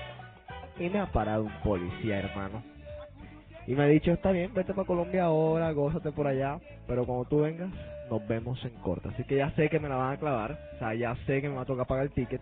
y 0.79 0.89
me 0.89 1.01
ha 1.01 1.07
parado 1.07 1.43
un 1.43 1.63
policía, 1.65 2.21
hermano. 2.21 2.76
Y 3.67 3.75
me 3.75 3.83
ha 3.83 3.87
dicho, 3.87 4.13
está 4.13 4.31
bien, 4.31 4.55
vete 4.55 4.75
para 4.75 4.87
Colombia 4.87 5.25
ahora, 5.25 5.73
gózate 5.73 6.13
por 6.13 6.27
allá, 6.27 6.61
pero 6.87 7.05
cuando 7.05 7.25
tú 7.25 7.41
vengas, 7.41 7.71
nos 8.09 8.27
vemos 8.29 8.65
en 8.65 8.75
corte. 8.81 9.09
Así 9.09 9.25
que 9.25 9.37
ya 9.37 9.51
sé 9.53 9.69
que 9.69 9.81
me 9.81 9.89
la 9.89 9.97
van 9.97 10.15
a 10.15 10.19
clavar, 10.19 10.59
o 10.77 10.79
sea, 10.79 10.95
ya 10.95 11.17
sé 11.27 11.41
que 11.41 11.49
me 11.49 11.57
va 11.57 11.63
a 11.63 11.67
tocar 11.67 11.87
pagar 11.87 12.05
el 12.05 12.13
ticket. 12.13 12.41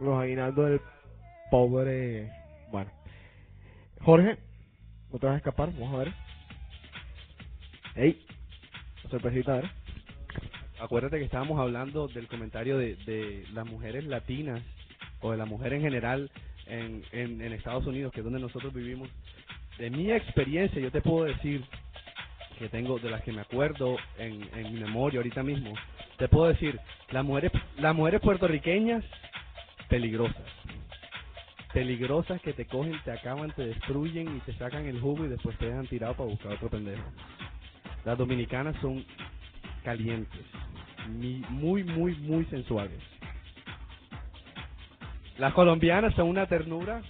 Los 0.00 0.20
aguinaldos 0.20 0.70
del 0.70 0.80
pobre. 1.50 2.32
Bueno. 2.70 2.90
Jorge, 4.00 4.38
no 5.12 5.18
te 5.18 5.26
vas 5.26 5.34
a 5.34 5.38
escapar, 5.38 5.70
vamos 5.78 5.94
a 5.94 5.98
ver. 5.98 6.12
Ey, 7.94 8.24
sorpresita, 9.10 9.58
a. 9.58 10.82
Acuérdate 10.82 11.18
que 11.18 11.26
estábamos 11.26 11.60
hablando 11.60 12.08
del 12.08 12.26
comentario 12.26 12.78
de, 12.78 12.96
de 13.04 13.44
las 13.52 13.66
mujeres 13.66 14.04
latinas 14.04 14.62
o 15.20 15.30
de 15.30 15.36
la 15.36 15.44
mujer 15.44 15.74
en 15.74 15.82
general 15.82 16.30
en, 16.66 17.04
en, 17.12 17.40
en 17.40 17.52
Estados 17.52 17.86
Unidos, 17.86 18.12
que 18.12 18.20
es 18.20 18.24
donde 18.24 18.40
nosotros 18.40 18.72
vivimos. 18.72 19.08
De 19.78 19.90
mi 19.90 20.10
experiencia, 20.12 20.80
yo 20.80 20.90
te 20.90 21.00
puedo 21.00 21.24
decir 21.24 21.64
que 22.58 22.68
tengo, 22.68 22.98
de 22.98 23.10
las 23.10 23.22
que 23.22 23.32
me 23.32 23.40
acuerdo 23.40 23.96
en, 24.18 24.48
en 24.54 24.74
mi 24.74 24.80
memoria 24.80 25.18
ahorita 25.18 25.42
mismo, 25.42 25.74
te 26.18 26.28
puedo 26.28 26.48
decir, 26.48 26.78
las 27.10 27.24
mujeres, 27.24 27.50
las 27.78 27.94
mujeres 27.94 28.20
puertorriqueñas, 28.20 29.04
peligrosas. 29.88 30.36
Peligrosas 31.72 32.40
que 32.42 32.52
te 32.52 32.66
cogen, 32.66 33.00
te 33.04 33.10
acaban, 33.10 33.50
te 33.52 33.66
destruyen 33.66 34.36
y 34.36 34.40
te 34.40 34.52
sacan 34.54 34.86
el 34.86 35.00
jugo 35.00 35.24
y 35.24 35.28
después 35.28 35.56
te 35.58 35.66
dejan 35.66 35.86
tirado 35.86 36.14
para 36.14 36.28
buscar 36.28 36.52
otro 36.52 36.68
pendejo. 36.68 37.02
Las 38.04 38.18
dominicanas 38.18 38.76
son 38.80 39.04
calientes, 39.82 40.42
muy, 41.08 41.82
muy, 41.84 42.14
muy 42.14 42.44
sensuales. 42.46 43.00
Las 45.38 45.54
colombianas 45.54 46.14
son 46.14 46.28
una 46.28 46.46
ternura, 46.46 47.02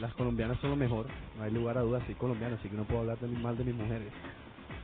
las 0.00 0.14
colombianas 0.14 0.58
son 0.60 0.70
lo 0.70 0.76
mejor, 0.76 1.06
no 1.36 1.44
hay 1.44 1.50
lugar 1.50 1.76
a 1.78 1.82
dudas, 1.82 2.02
soy 2.06 2.14
colombiano, 2.14 2.56
así 2.56 2.68
que 2.68 2.76
no 2.76 2.84
puedo 2.84 3.00
hablar 3.00 3.18
de 3.18 3.28
mal 3.28 3.56
de 3.56 3.64
mis 3.64 3.74
mujeres. 3.74 4.08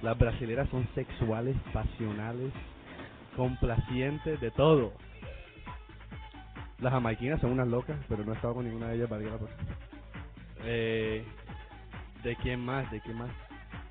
Las 0.02 0.18
brasileras 0.18 0.68
son 0.68 0.86
sexuales, 0.94 1.56
pasionales, 1.72 2.52
complacientes, 3.34 4.40
de 4.40 4.50
todo. 4.50 4.92
Las 6.80 6.92
jamaiquinas 6.92 7.40
son 7.40 7.52
unas 7.52 7.68
locas, 7.68 7.96
pero 8.08 8.24
no 8.24 8.32
he 8.32 8.36
estado 8.36 8.54
con 8.54 8.66
ninguna 8.66 8.88
de 8.88 8.96
ellas, 8.96 9.08
valga 9.08 9.30
la 9.30 9.38
pena. 9.38 9.50
Eh, 10.64 11.24
¿De 12.22 12.36
quién 12.36 12.60
más? 12.60 12.90
¿De 12.90 13.00
quién 13.00 13.16
más? 13.16 13.30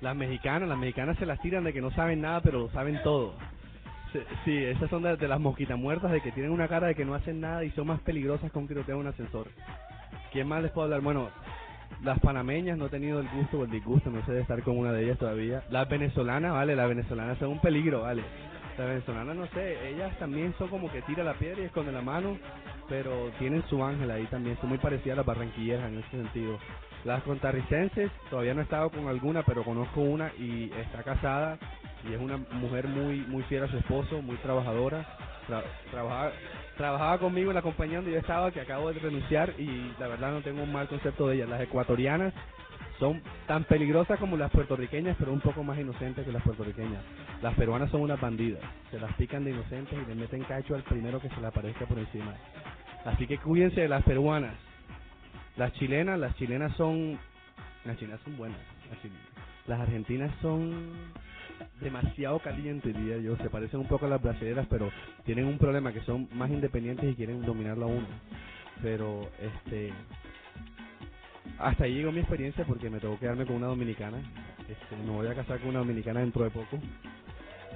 Las 0.00 0.14
mexicanas, 0.14 0.68
las 0.68 0.78
mexicanas 0.78 1.18
se 1.18 1.26
las 1.26 1.40
tiran 1.40 1.64
de 1.64 1.72
que 1.72 1.80
no 1.80 1.90
saben 1.90 2.20
nada, 2.20 2.40
pero 2.42 2.60
lo 2.60 2.70
saben 2.70 3.02
todo. 3.02 3.34
Sí, 4.44 4.56
esas 4.56 4.88
son 4.88 5.02
de, 5.02 5.16
de 5.16 5.28
las 5.28 5.40
mosquitas 5.40 5.76
muertas, 5.76 6.12
de 6.12 6.20
que 6.20 6.32
tienen 6.32 6.52
una 6.52 6.68
cara 6.68 6.86
de 6.86 6.94
que 6.94 7.04
no 7.04 7.14
hacen 7.14 7.40
nada 7.40 7.64
y 7.64 7.70
son 7.72 7.88
más 7.88 8.00
peligrosas 8.00 8.50
que 8.52 8.58
un 8.58 8.68
tiroteo 8.68 8.94
en 8.94 9.00
un 9.02 9.06
ascensor. 9.08 9.48
¿Quién 10.36 10.48
más 10.48 10.62
les 10.62 10.70
puedo 10.70 10.84
hablar? 10.84 11.00
Bueno, 11.00 11.30
las 12.04 12.20
panameñas 12.20 12.76
no 12.76 12.84
he 12.84 12.90
tenido 12.90 13.20
el 13.20 13.28
gusto 13.30 13.58
o 13.60 13.64
el 13.64 13.70
disgusto, 13.70 14.10
no 14.10 14.22
sé 14.26 14.32
de 14.32 14.42
estar 14.42 14.62
con 14.62 14.76
una 14.76 14.92
de 14.92 15.02
ellas 15.04 15.16
todavía. 15.16 15.62
Las 15.70 15.88
venezolanas, 15.88 16.52
vale, 16.52 16.76
las 16.76 16.90
venezolanas 16.90 17.38
son 17.38 17.52
un 17.52 17.58
peligro, 17.58 18.02
vale. 18.02 18.22
Las 18.76 18.86
venezolanas, 18.86 19.34
no 19.34 19.46
sé, 19.46 19.88
ellas 19.88 20.14
también 20.18 20.54
son 20.58 20.68
como 20.68 20.92
que 20.92 21.00
tira 21.00 21.24
la 21.24 21.32
piedra 21.32 21.62
y 21.62 21.64
esconde 21.64 21.90
la 21.90 22.02
mano, 22.02 22.36
pero 22.86 23.30
tienen 23.38 23.62
su 23.70 23.82
ángel 23.82 24.10
ahí 24.10 24.26
también, 24.26 24.58
son 24.60 24.68
muy 24.68 24.76
parecidas 24.76 25.14
a 25.14 25.20
las 25.20 25.26
barranquilleras 25.26 25.88
en 25.90 26.00
ese 26.00 26.10
sentido. 26.10 26.58
Las 27.06 27.22
contarricenses, 27.22 28.10
todavía 28.28 28.52
no 28.52 28.60
he 28.60 28.64
estado 28.64 28.90
con 28.90 29.08
alguna, 29.08 29.42
pero 29.42 29.64
conozco 29.64 30.02
una 30.02 30.30
y 30.38 30.70
está 30.82 31.02
casada 31.02 31.56
y 32.06 32.12
es 32.12 32.20
una 32.20 32.36
mujer 32.36 32.88
muy 32.88 33.20
muy 33.20 33.42
fiel 33.44 33.64
a 33.64 33.68
su 33.68 33.78
esposo, 33.78 34.20
muy 34.20 34.36
trabajadora. 34.36 35.02
Tra- 35.48 35.64
trabajaba, 35.90 36.32
trabajaba 36.76 37.18
conmigo 37.18 37.50
en 37.50 37.54
la 37.54 37.62
compañía 37.62 37.96
donde 37.96 38.12
yo 38.12 38.18
estaba, 38.18 38.50
que 38.50 38.60
acabo 38.60 38.92
de 38.92 38.98
renunciar 38.98 39.54
y 39.58 39.92
la 39.98 40.08
verdad 40.08 40.32
no 40.32 40.42
tengo 40.42 40.62
un 40.62 40.72
mal 40.72 40.88
concepto 40.88 41.28
de 41.28 41.36
ellas. 41.36 41.48
Las 41.48 41.62
ecuatorianas 41.62 42.32
son 42.98 43.22
tan 43.46 43.64
peligrosas 43.64 44.18
como 44.18 44.36
las 44.36 44.50
puertorriqueñas, 44.50 45.16
pero 45.18 45.32
un 45.32 45.40
poco 45.40 45.62
más 45.62 45.78
inocentes 45.78 46.24
que 46.24 46.32
las 46.32 46.42
puertorriqueñas. 46.42 47.02
Las 47.42 47.54
peruanas 47.54 47.90
son 47.90 48.02
unas 48.02 48.20
bandidas, 48.20 48.62
se 48.90 48.98
las 48.98 49.12
pican 49.14 49.44
de 49.44 49.50
inocentes 49.50 49.98
y 50.00 50.08
le 50.08 50.14
meten 50.14 50.44
cacho 50.44 50.74
al 50.74 50.82
primero 50.82 51.20
que 51.20 51.28
se 51.28 51.40
le 51.40 51.46
aparezca 51.46 51.86
por 51.86 51.98
encima. 51.98 52.34
Así 53.04 53.26
que 53.26 53.38
cuídense 53.38 53.82
de 53.82 53.88
las 53.88 54.02
peruanas. 54.04 54.54
Las 55.56 55.72
chilenas, 55.74 56.18
las 56.18 56.34
chilenas 56.36 56.74
son, 56.76 57.18
las 57.84 57.96
chilenas 57.98 58.20
son 58.24 58.36
buenas. 58.36 58.58
Las, 58.90 58.98
las 59.66 59.80
argentinas 59.80 60.30
son 60.42 60.92
demasiado 61.80 62.38
calientes, 62.40 62.94
diría 62.96 63.18
yo. 63.18 63.36
Se 63.38 63.50
parecen 63.50 63.80
un 63.80 63.88
poco 63.88 64.06
a 64.06 64.10
las 64.10 64.22
brasileras, 64.22 64.66
pero 64.68 64.90
tienen 65.24 65.46
un 65.46 65.58
problema 65.58 65.92
que 65.92 66.00
son 66.02 66.28
más 66.34 66.50
independientes 66.50 67.10
y 67.10 67.14
quieren 67.14 67.42
dominarlo 67.42 67.84
a 67.86 67.88
uno. 67.88 68.06
Pero, 68.82 69.28
este, 69.40 69.92
hasta 71.58 71.84
ahí 71.84 71.94
llegó 71.94 72.12
mi 72.12 72.20
experiencia 72.20 72.64
porque 72.64 72.90
me 72.90 73.00
tocó 73.00 73.18
quedarme 73.18 73.46
con 73.46 73.56
una 73.56 73.66
dominicana. 73.68 74.18
Este, 74.68 74.96
me 75.04 75.10
voy 75.10 75.26
a 75.28 75.34
casar 75.34 75.58
con 75.60 75.70
una 75.70 75.80
dominicana 75.80 76.20
dentro 76.20 76.44
de 76.44 76.50
poco. 76.50 76.78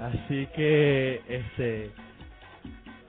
Así 0.00 0.46
que, 0.54 1.22
este, 1.28 1.90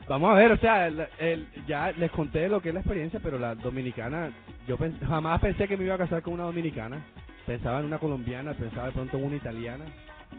vamos 0.08 0.32
a 0.32 0.36
ver, 0.36 0.52
o 0.52 0.58
sea, 0.58 0.88
el- 0.88 1.48
ya 1.68 1.92
les 1.94 2.12
conté 2.12 2.48
lo 2.50 2.62
que 2.62 2.70
es 2.70 2.74
la 2.76 2.82
experiencia, 2.82 3.20
pero 3.24 3.40
la 3.40 3.56
dominicana, 3.56 4.32
yo 4.68 4.78
jamás 5.08 5.40
pensé 5.42 5.68
que 5.68 5.78
me 5.78 5.86
iba 5.86 5.96
a 5.96 6.00
casar 6.00 6.22
con 6.22 6.34
una 6.34 6.44
dominicana. 6.44 7.02
Pensaba 7.46 7.80
en 7.80 7.86
una 7.86 7.98
colombiana, 7.98 8.54
pensaba 8.54 8.88
de 8.88 8.94
pronto 8.94 9.18
en 9.18 9.24
una 9.26 9.36
italiana, 9.36 9.86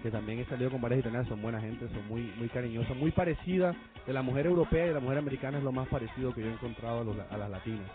que 0.02 0.10
también 0.10 0.40
he 0.40 0.46
salido 0.46 0.70
con 0.70 0.80
varias 0.80 1.00
italianas, 1.00 1.28
son 1.28 1.42
buena 1.42 1.60
gente, 1.60 1.88
son 1.88 2.08
muy 2.08 2.22
muy 2.38 2.48
cariñosas, 2.50 2.96
muy 2.96 3.12
parecida 3.12 3.74
de 4.06 4.12
la 4.12 4.22
mujer 4.22 4.46
europea 4.46 4.84
y 4.84 4.88
de 4.88 4.94
la 4.94 5.00
mujer 5.00 5.18
americana 5.18 5.58
es 5.58 5.64
lo 5.64 5.72
más 5.72 5.88
parecido 5.88 6.34
que 6.34 6.42
yo 6.42 6.48
he 6.48 6.52
encontrado 6.54 7.00
a, 7.00 7.04
los- 7.04 7.18
a 7.32 7.38
las 7.38 7.50
latinas. 7.50 7.90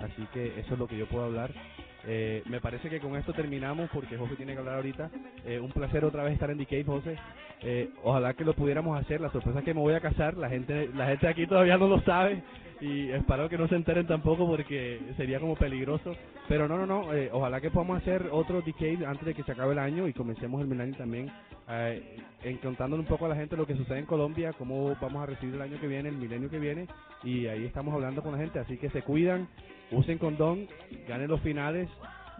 Así 0.00 0.26
que 0.32 0.60
eso 0.60 0.74
es 0.74 0.78
lo 0.78 0.88
que 0.88 0.98
yo 0.98 1.08
puedo 1.08 1.26
hablar. 1.26 1.52
Eh, 2.10 2.42
me 2.46 2.58
parece 2.60 2.88
que 2.88 3.00
con 3.00 3.16
esto 3.16 3.34
terminamos 3.34 3.90
porque 3.92 4.16
José 4.16 4.34
tiene 4.36 4.54
que 4.54 4.58
hablar 4.60 4.76
ahorita. 4.76 5.10
Eh, 5.44 5.60
un 5.60 5.70
placer 5.70 6.04
otra 6.06 6.24
vez 6.24 6.32
estar 6.32 6.50
en 6.50 6.64
Cave, 6.64 6.84
José. 6.84 7.16
Eh, 7.60 7.90
ojalá 8.02 8.32
que 8.32 8.44
lo 8.44 8.54
pudiéramos 8.54 8.98
hacer. 8.98 9.20
La 9.20 9.30
sorpresa 9.30 9.58
es 9.58 9.64
que 9.64 9.74
me 9.74 9.80
voy 9.80 9.92
a 9.94 10.00
casar. 10.00 10.36
La 10.36 10.48
gente, 10.48 10.88
la 10.94 11.06
gente 11.06 11.28
aquí 11.28 11.46
todavía 11.46 11.76
no 11.76 11.86
lo 11.86 12.00
sabe 12.00 12.42
y 12.80 13.10
espero 13.10 13.48
que 13.48 13.58
no 13.58 13.66
se 13.68 13.74
enteren 13.74 14.06
tampoco 14.06 14.46
porque 14.46 15.00
sería 15.16 15.40
como 15.40 15.56
peligroso. 15.56 16.14
Pero 16.48 16.68
no, 16.68 16.78
no, 16.78 16.86
no. 16.86 17.12
eh, 17.12 17.28
ojalá 17.32 17.60
que 17.60 17.70
podamos 17.70 18.00
hacer 18.00 18.28
otro 18.30 18.62
Decade 18.62 19.04
antes 19.04 19.26
de 19.26 19.34
que 19.34 19.42
se 19.42 19.52
acabe 19.52 19.72
el 19.72 19.78
año 19.78 20.08
y 20.08 20.12
comencemos 20.12 20.60
el 20.62 20.68
milenio 20.68 20.96
también. 20.96 21.30
Eh, 21.68 22.16
en 22.42 22.56
contándole 22.58 23.02
un 23.02 23.08
poco 23.08 23.26
a 23.26 23.28
la 23.28 23.36
gente 23.36 23.56
lo 23.56 23.66
que 23.66 23.76
sucede 23.76 23.98
en 23.98 24.06
Colombia, 24.06 24.52
cómo 24.56 24.96
vamos 25.00 25.22
a 25.22 25.26
recibir 25.26 25.56
el 25.56 25.62
año 25.62 25.78
que 25.80 25.86
viene, 25.86 26.08
el 26.08 26.16
milenio 26.16 26.48
que 26.48 26.58
viene. 26.58 26.86
Y 27.22 27.46
ahí 27.46 27.66
estamos 27.66 27.92
hablando 27.92 28.22
con 28.22 28.32
la 28.32 28.38
gente. 28.38 28.58
Así 28.58 28.78
que 28.78 28.88
se 28.90 29.02
cuidan, 29.02 29.48
usen 29.90 30.18
condón, 30.18 30.68
ganen 31.06 31.28
los 31.28 31.40
finales, 31.40 31.88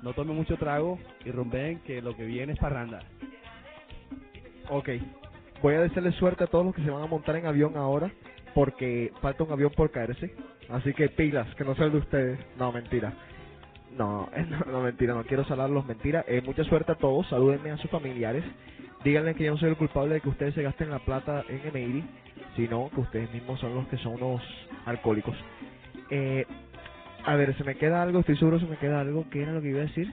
no 0.02 0.12
tomen 0.12 0.36
mucho 0.36 0.56
trago 0.56 0.98
y 1.24 1.30
rompen 1.30 1.80
que 1.80 2.02
lo 2.02 2.16
que 2.16 2.24
viene 2.24 2.52
es 2.52 2.58
parranda. 2.58 3.00
Ok. 4.70 4.90
Voy 5.62 5.74
a 5.74 5.80
desearle 5.80 6.12
suerte 6.12 6.44
a 6.44 6.46
todos 6.46 6.66
los 6.66 6.74
que 6.74 6.84
se 6.84 6.90
van 6.90 7.02
a 7.02 7.06
montar 7.06 7.36
en 7.36 7.46
avión 7.46 7.76
ahora, 7.76 8.12
porque 8.54 9.12
falta 9.20 9.44
un 9.44 9.52
avión 9.52 9.72
por 9.74 9.90
caerse. 9.90 10.32
Así 10.68 10.92
que 10.92 11.08
pilas, 11.08 11.52
que 11.56 11.64
no 11.64 11.74
sea 11.74 11.86
el 11.86 11.92
de 11.92 11.98
ustedes. 11.98 12.38
No, 12.58 12.72
mentira. 12.72 13.12
No, 13.96 14.28
no, 14.70 14.82
mentira, 14.82 15.14
no 15.14 15.24
quiero 15.24 15.44
salarlos, 15.44 15.84
mentira. 15.84 16.24
Eh, 16.28 16.40
mucha 16.44 16.62
suerte 16.62 16.92
a 16.92 16.94
todos, 16.94 17.26
salúdenme 17.28 17.72
a 17.72 17.78
sus 17.78 17.90
familiares. 17.90 18.44
Díganle 19.02 19.34
que 19.34 19.44
yo 19.44 19.52
no 19.52 19.58
soy 19.58 19.70
el 19.70 19.76
culpable 19.76 20.14
de 20.14 20.20
que 20.20 20.28
ustedes 20.28 20.54
se 20.54 20.62
gasten 20.62 20.90
la 20.90 21.00
plata 21.00 21.42
en 21.48 21.66
Emery, 21.66 22.04
sino 22.54 22.90
que 22.90 23.00
ustedes 23.00 23.32
mismos 23.32 23.58
son 23.58 23.74
los 23.74 23.88
que 23.88 23.96
son 23.96 24.22
unos 24.22 24.42
alcohólicos. 24.84 25.34
Eh, 26.10 26.46
a 27.28 27.36
ver, 27.36 27.56
se 27.56 27.64
me 27.64 27.76
queda 27.76 28.02
algo, 28.02 28.20
estoy 28.20 28.36
seguro 28.36 28.58
se 28.60 28.66
me 28.66 28.76
queda 28.78 29.00
algo. 29.00 29.24
¿Qué 29.30 29.42
era 29.42 29.52
lo 29.52 29.60
que 29.62 29.68
iba 29.68 29.80
a 29.80 29.86
decir? 29.86 30.12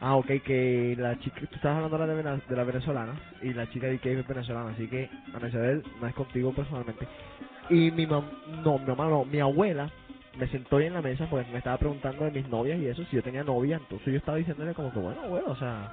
Ah, 0.00 0.16
ok, 0.16 0.26
que 0.44 0.94
la 0.98 1.18
chica, 1.20 1.40
tú 1.40 1.54
estabas 1.56 1.82
hablando 1.84 2.06
de, 2.06 2.14
Vena- 2.22 2.40
de 2.48 2.56
la 2.56 2.64
venezolana 2.64 3.14
y 3.42 3.52
la 3.54 3.68
chica 3.70 3.86
de 3.86 3.94
Ikea 3.94 4.20
es 4.20 4.28
venezolana, 4.28 4.70
así 4.70 4.86
que 4.88 5.08
Ana 5.34 5.48
Isabel 5.48 5.82
no 6.00 6.06
es 6.06 6.14
contigo 6.14 6.52
personalmente. 6.52 7.06
Y 7.70 7.90
mi 7.92 8.06
mamá, 8.06 8.28
no, 8.64 8.78
mi 8.78 8.86
mamá 8.86 9.08
no, 9.08 9.24
mi 9.24 9.40
abuela 9.40 9.90
me 10.38 10.46
sentó 10.48 10.76
ahí 10.76 10.86
en 10.86 10.94
la 10.94 11.02
mesa 11.02 11.26
porque 11.30 11.50
me 11.50 11.58
estaba 11.58 11.78
preguntando 11.78 12.24
de 12.24 12.30
mis 12.32 12.48
novias 12.48 12.78
y 12.80 12.88
eso, 12.88 13.04
si 13.06 13.16
yo 13.16 13.22
tenía 13.22 13.44
novia, 13.44 13.76
entonces 13.76 14.06
yo 14.12 14.18
estaba 14.18 14.36
diciéndole 14.38 14.74
como 14.74 14.92
que 14.92 14.98
bueno, 14.98 15.22
bueno, 15.28 15.46
o 15.48 15.56
sea, 15.56 15.90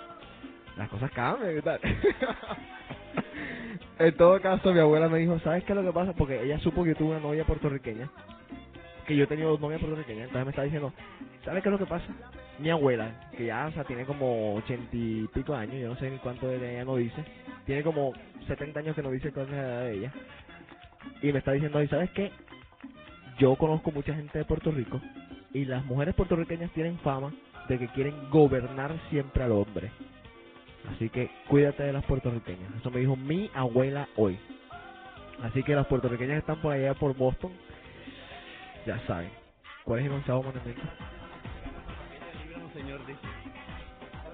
las 0.77 0.89
cosas 0.89 1.11
cambian 1.11 1.57
y 1.57 1.61
tal. 1.61 1.79
en 3.99 4.17
todo 4.17 4.41
caso, 4.41 4.73
mi 4.73 4.79
abuela 4.79 5.07
me 5.09 5.19
dijo, 5.19 5.39
¿sabes 5.39 5.63
qué 5.63 5.73
es 5.73 5.77
lo 5.77 5.83
que 5.85 5.93
pasa? 5.93 6.13
Porque 6.13 6.41
ella 6.43 6.59
supo 6.59 6.83
que 6.83 6.89
yo 6.89 6.95
tuve 6.95 7.11
una 7.11 7.19
novia 7.19 7.45
puertorriqueña, 7.45 8.09
que 9.03 9.15
yo 9.15 9.23
he 9.23 9.27
tenido 9.27 9.49
dos 9.49 9.59
novias 9.59 9.79
puertorriqueñas, 9.79 10.27
entonces 10.27 10.45
me 10.45 10.49
está 10.51 10.63
diciendo, 10.63 10.93
¿sabes 11.43 11.63
qué 11.63 11.69
es 11.69 11.73
lo 11.73 11.79
que 11.79 11.85
pasa? 11.85 12.05
Mi 12.59 12.69
abuela, 12.69 13.29
que 13.35 13.45
ya 13.45 13.71
tiene 13.87 14.05
como 14.05 14.55
ochenta 14.55 14.89
y 14.91 15.27
pico 15.33 15.53
años, 15.53 15.75
yo 15.75 15.89
no 15.89 15.95
sé 15.95 16.09
ni 16.09 16.17
cuánto 16.17 16.47
de 16.47 16.57
ella 16.57 16.85
no 16.85 16.95
dice, 16.95 17.23
tiene 17.65 17.83
como 17.83 18.13
70 18.47 18.79
años 18.79 18.95
que 18.95 19.01
no 19.01 19.11
dice 19.11 19.31
cuál 19.31 19.47
es 19.47 19.51
la 19.51 19.57
edad 19.57 19.81
de 19.85 19.93
ella, 19.93 20.13
y 21.21 21.31
me 21.31 21.39
está 21.39 21.51
diciendo, 21.51 21.81
¿y 21.81 21.87
sabes 21.87 22.09
qué? 22.11 22.31
Yo 23.39 23.55
conozco 23.55 23.91
mucha 23.91 24.13
gente 24.13 24.37
de 24.37 24.45
Puerto 24.45 24.71
Rico, 24.71 25.01
y 25.53 25.65
las 25.65 25.83
mujeres 25.85 26.15
puertorriqueñas 26.15 26.71
tienen 26.71 26.99
fama 26.99 27.33
de 27.67 27.79
que 27.79 27.87
quieren 27.89 28.29
gobernar 28.29 28.93
siempre 29.09 29.43
al 29.43 29.51
hombre. 29.51 29.91
Así 30.95 31.09
que 31.09 31.29
cuídate 31.47 31.83
de 31.83 31.93
las 31.93 32.03
puertorriqueñas. 32.05 32.73
Eso 32.79 32.89
me 32.89 33.01
dijo 33.01 33.15
mi 33.15 33.51
abuela 33.53 34.07
hoy. 34.15 34.37
Así 35.43 35.61
que 35.63 35.75
las 35.75 35.87
puertorriqueñas 35.87 36.35
que 36.35 36.39
están 36.39 36.61
por 36.61 36.73
allá 36.73 36.93
por 36.95 37.15
Boston, 37.15 37.51
ya 38.85 38.99
saben. 39.07 39.29
¿Cuál 39.83 39.99
es 39.99 40.05
el 40.05 40.11
señor, 42.73 43.05
dice. 43.05 43.19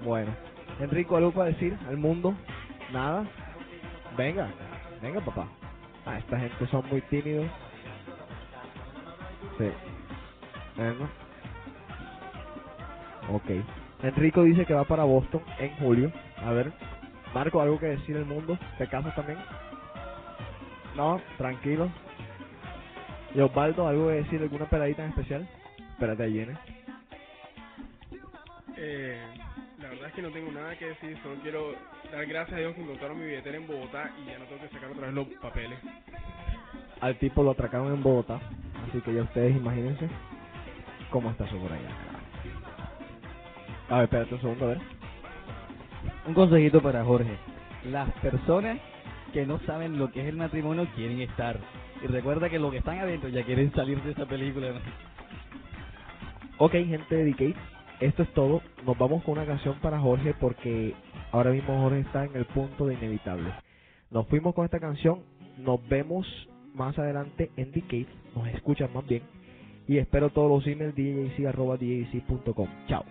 Bueno, 0.02 0.34
Enrico, 0.78 1.16
¿algo 1.16 1.32
para 1.32 1.50
decir 1.50 1.76
al 1.88 1.96
mundo? 1.96 2.34
¿Nada? 2.92 3.26
Venga, 4.16 4.48
venga 5.02 5.20
papá. 5.20 5.48
Ah, 6.06 6.18
esta 6.18 6.38
gente 6.38 6.66
son 6.68 6.86
muy 6.88 7.00
tímidos. 7.02 7.46
Sí. 9.58 9.70
Bueno. 10.76 11.08
Ok. 13.30 13.50
Enrico 14.02 14.42
dice 14.44 14.64
que 14.64 14.74
va 14.74 14.84
para 14.84 15.04
Boston 15.04 15.42
en 15.58 15.76
julio. 15.76 16.12
A 16.38 16.52
ver, 16.52 16.72
Marco, 17.34 17.60
¿algo 17.60 17.78
que 17.78 17.86
decir 17.86 18.16
el 18.16 18.24
mundo? 18.24 18.58
¿Te 18.78 18.86
casas 18.88 19.14
también? 19.14 19.38
No, 20.96 21.20
tranquilo. 21.36 21.90
Y 23.34 23.40
Osvaldo, 23.40 23.86
¿algo 23.86 24.08
que 24.08 24.14
decir? 24.14 24.40
¿Alguna 24.40 24.68
peladita 24.68 25.04
en 25.04 25.10
especial? 25.10 25.48
Espérate, 25.92 26.22
ahí 26.22 26.32
viene. 26.32 26.56
Eh, 28.76 29.20
la 29.80 29.88
verdad 29.88 30.08
es 30.08 30.14
que 30.14 30.22
no 30.22 30.30
tengo 30.30 30.52
nada 30.52 30.76
que 30.78 30.86
decir, 30.86 31.18
solo 31.22 31.34
quiero 31.42 31.72
dar 32.12 32.26
gracias 32.26 32.56
a 32.56 32.60
Dios 32.60 32.74
que 32.74 32.82
encontraron 32.82 33.18
mi 33.18 33.26
billetera 33.26 33.56
en 33.56 33.66
Bogotá 33.66 34.10
y 34.22 34.30
ya 34.30 34.38
no 34.38 34.44
tengo 34.46 34.62
que 34.62 34.68
sacar 34.68 34.90
otra 34.90 35.06
vez 35.06 35.14
los 35.14 35.26
papeles. 35.40 35.78
Al 37.00 37.18
tipo 37.18 37.42
lo 37.42 37.50
atracaron 37.50 37.92
en 37.92 38.02
Bogotá. 38.02 38.40
Así 38.88 39.00
que 39.00 39.14
ya 39.14 39.22
ustedes 39.22 39.56
imagínense 39.56 40.08
cómo 41.10 41.30
está 41.30 41.44
eso 41.44 41.58
por 41.58 41.72
allá. 41.72 41.90
A 43.90 43.94
ver, 43.96 44.04
espérate 44.04 44.34
un 44.34 44.40
segundo, 44.40 44.64
a 44.64 44.68
ver. 44.68 44.80
Un 46.26 46.34
consejito 46.34 46.82
para 46.82 47.04
Jorge. 47.04 47.36
Las 47.84 48.10
personas 48.20 48.78
que 49.32 49.46
no 49.46 49.58
saben 49.60 49.98
lo 49.98 50.10
que 50.10 50.22
es 50.22 50.28
el 50.28 50.36
matrimonio 50.36 50.86
quieren 50.94 51.20
estar. 51.20 51.58
Y 52.02 52.06
recuerda 52.06 52.48
que 52.48 52.58
los 52.58 52.70
que 52.70 52.78
están 52.78 52.98
adentro 52.98 53.28
ya 53.28 53.44
quieren 53.44 53.72
salir 53.72 54.02
de 54.02 54.12
esa 54.12 54.26
película. 54.26 54.70
¿no? 54.70 54.80
Ok, 56.58 56.72
gente 56.72 57.14
de 57.14 57.24
Decade, 57.24 57.54
esto 58.00 58.22
es 58.22 58.32
todo. 58.34 58.62
Nos 58.84 58.98
vamos 58.98 59.22
con 59.24 59.32
una 59.32 59.46
canción 59.46 59.76
para 59.80 60.00
Jorge 60.00 60.34
porque 60.40 60.94
ahora 61.32 61.50
mismo 61.50 61.80
Jorge 61.80 62.00
está 62.00 62.24
en 62.24 62.36
el 62.36 62.46
punto 62.46 62.86
de 62.86 62.94
inevitable. 62.94 63.52
Nos 64.10 64.26
fuimos 64.28 64.54
con 64.54 64.64
esta 64.64 64.80
canción. 64.80 65.22
Nos 65.58 65.86
vemos 65.88 66.26
más 66.74 66.98
adelante 66.98 67.50
en 67.56 67.72
Decade. 67.72 68.06
Nos 68.34 68.48
escuchan 68.48 68.92
más 68.92 69.06
bien. 69.06 69.22
Y 69.86 69.98
espero 69.98 70.30
todos 70.30 70.50
los 70.50 70.66
emails 70.66 70.94
djc.com. 70.94 72.68
Chao. 72.88 73.04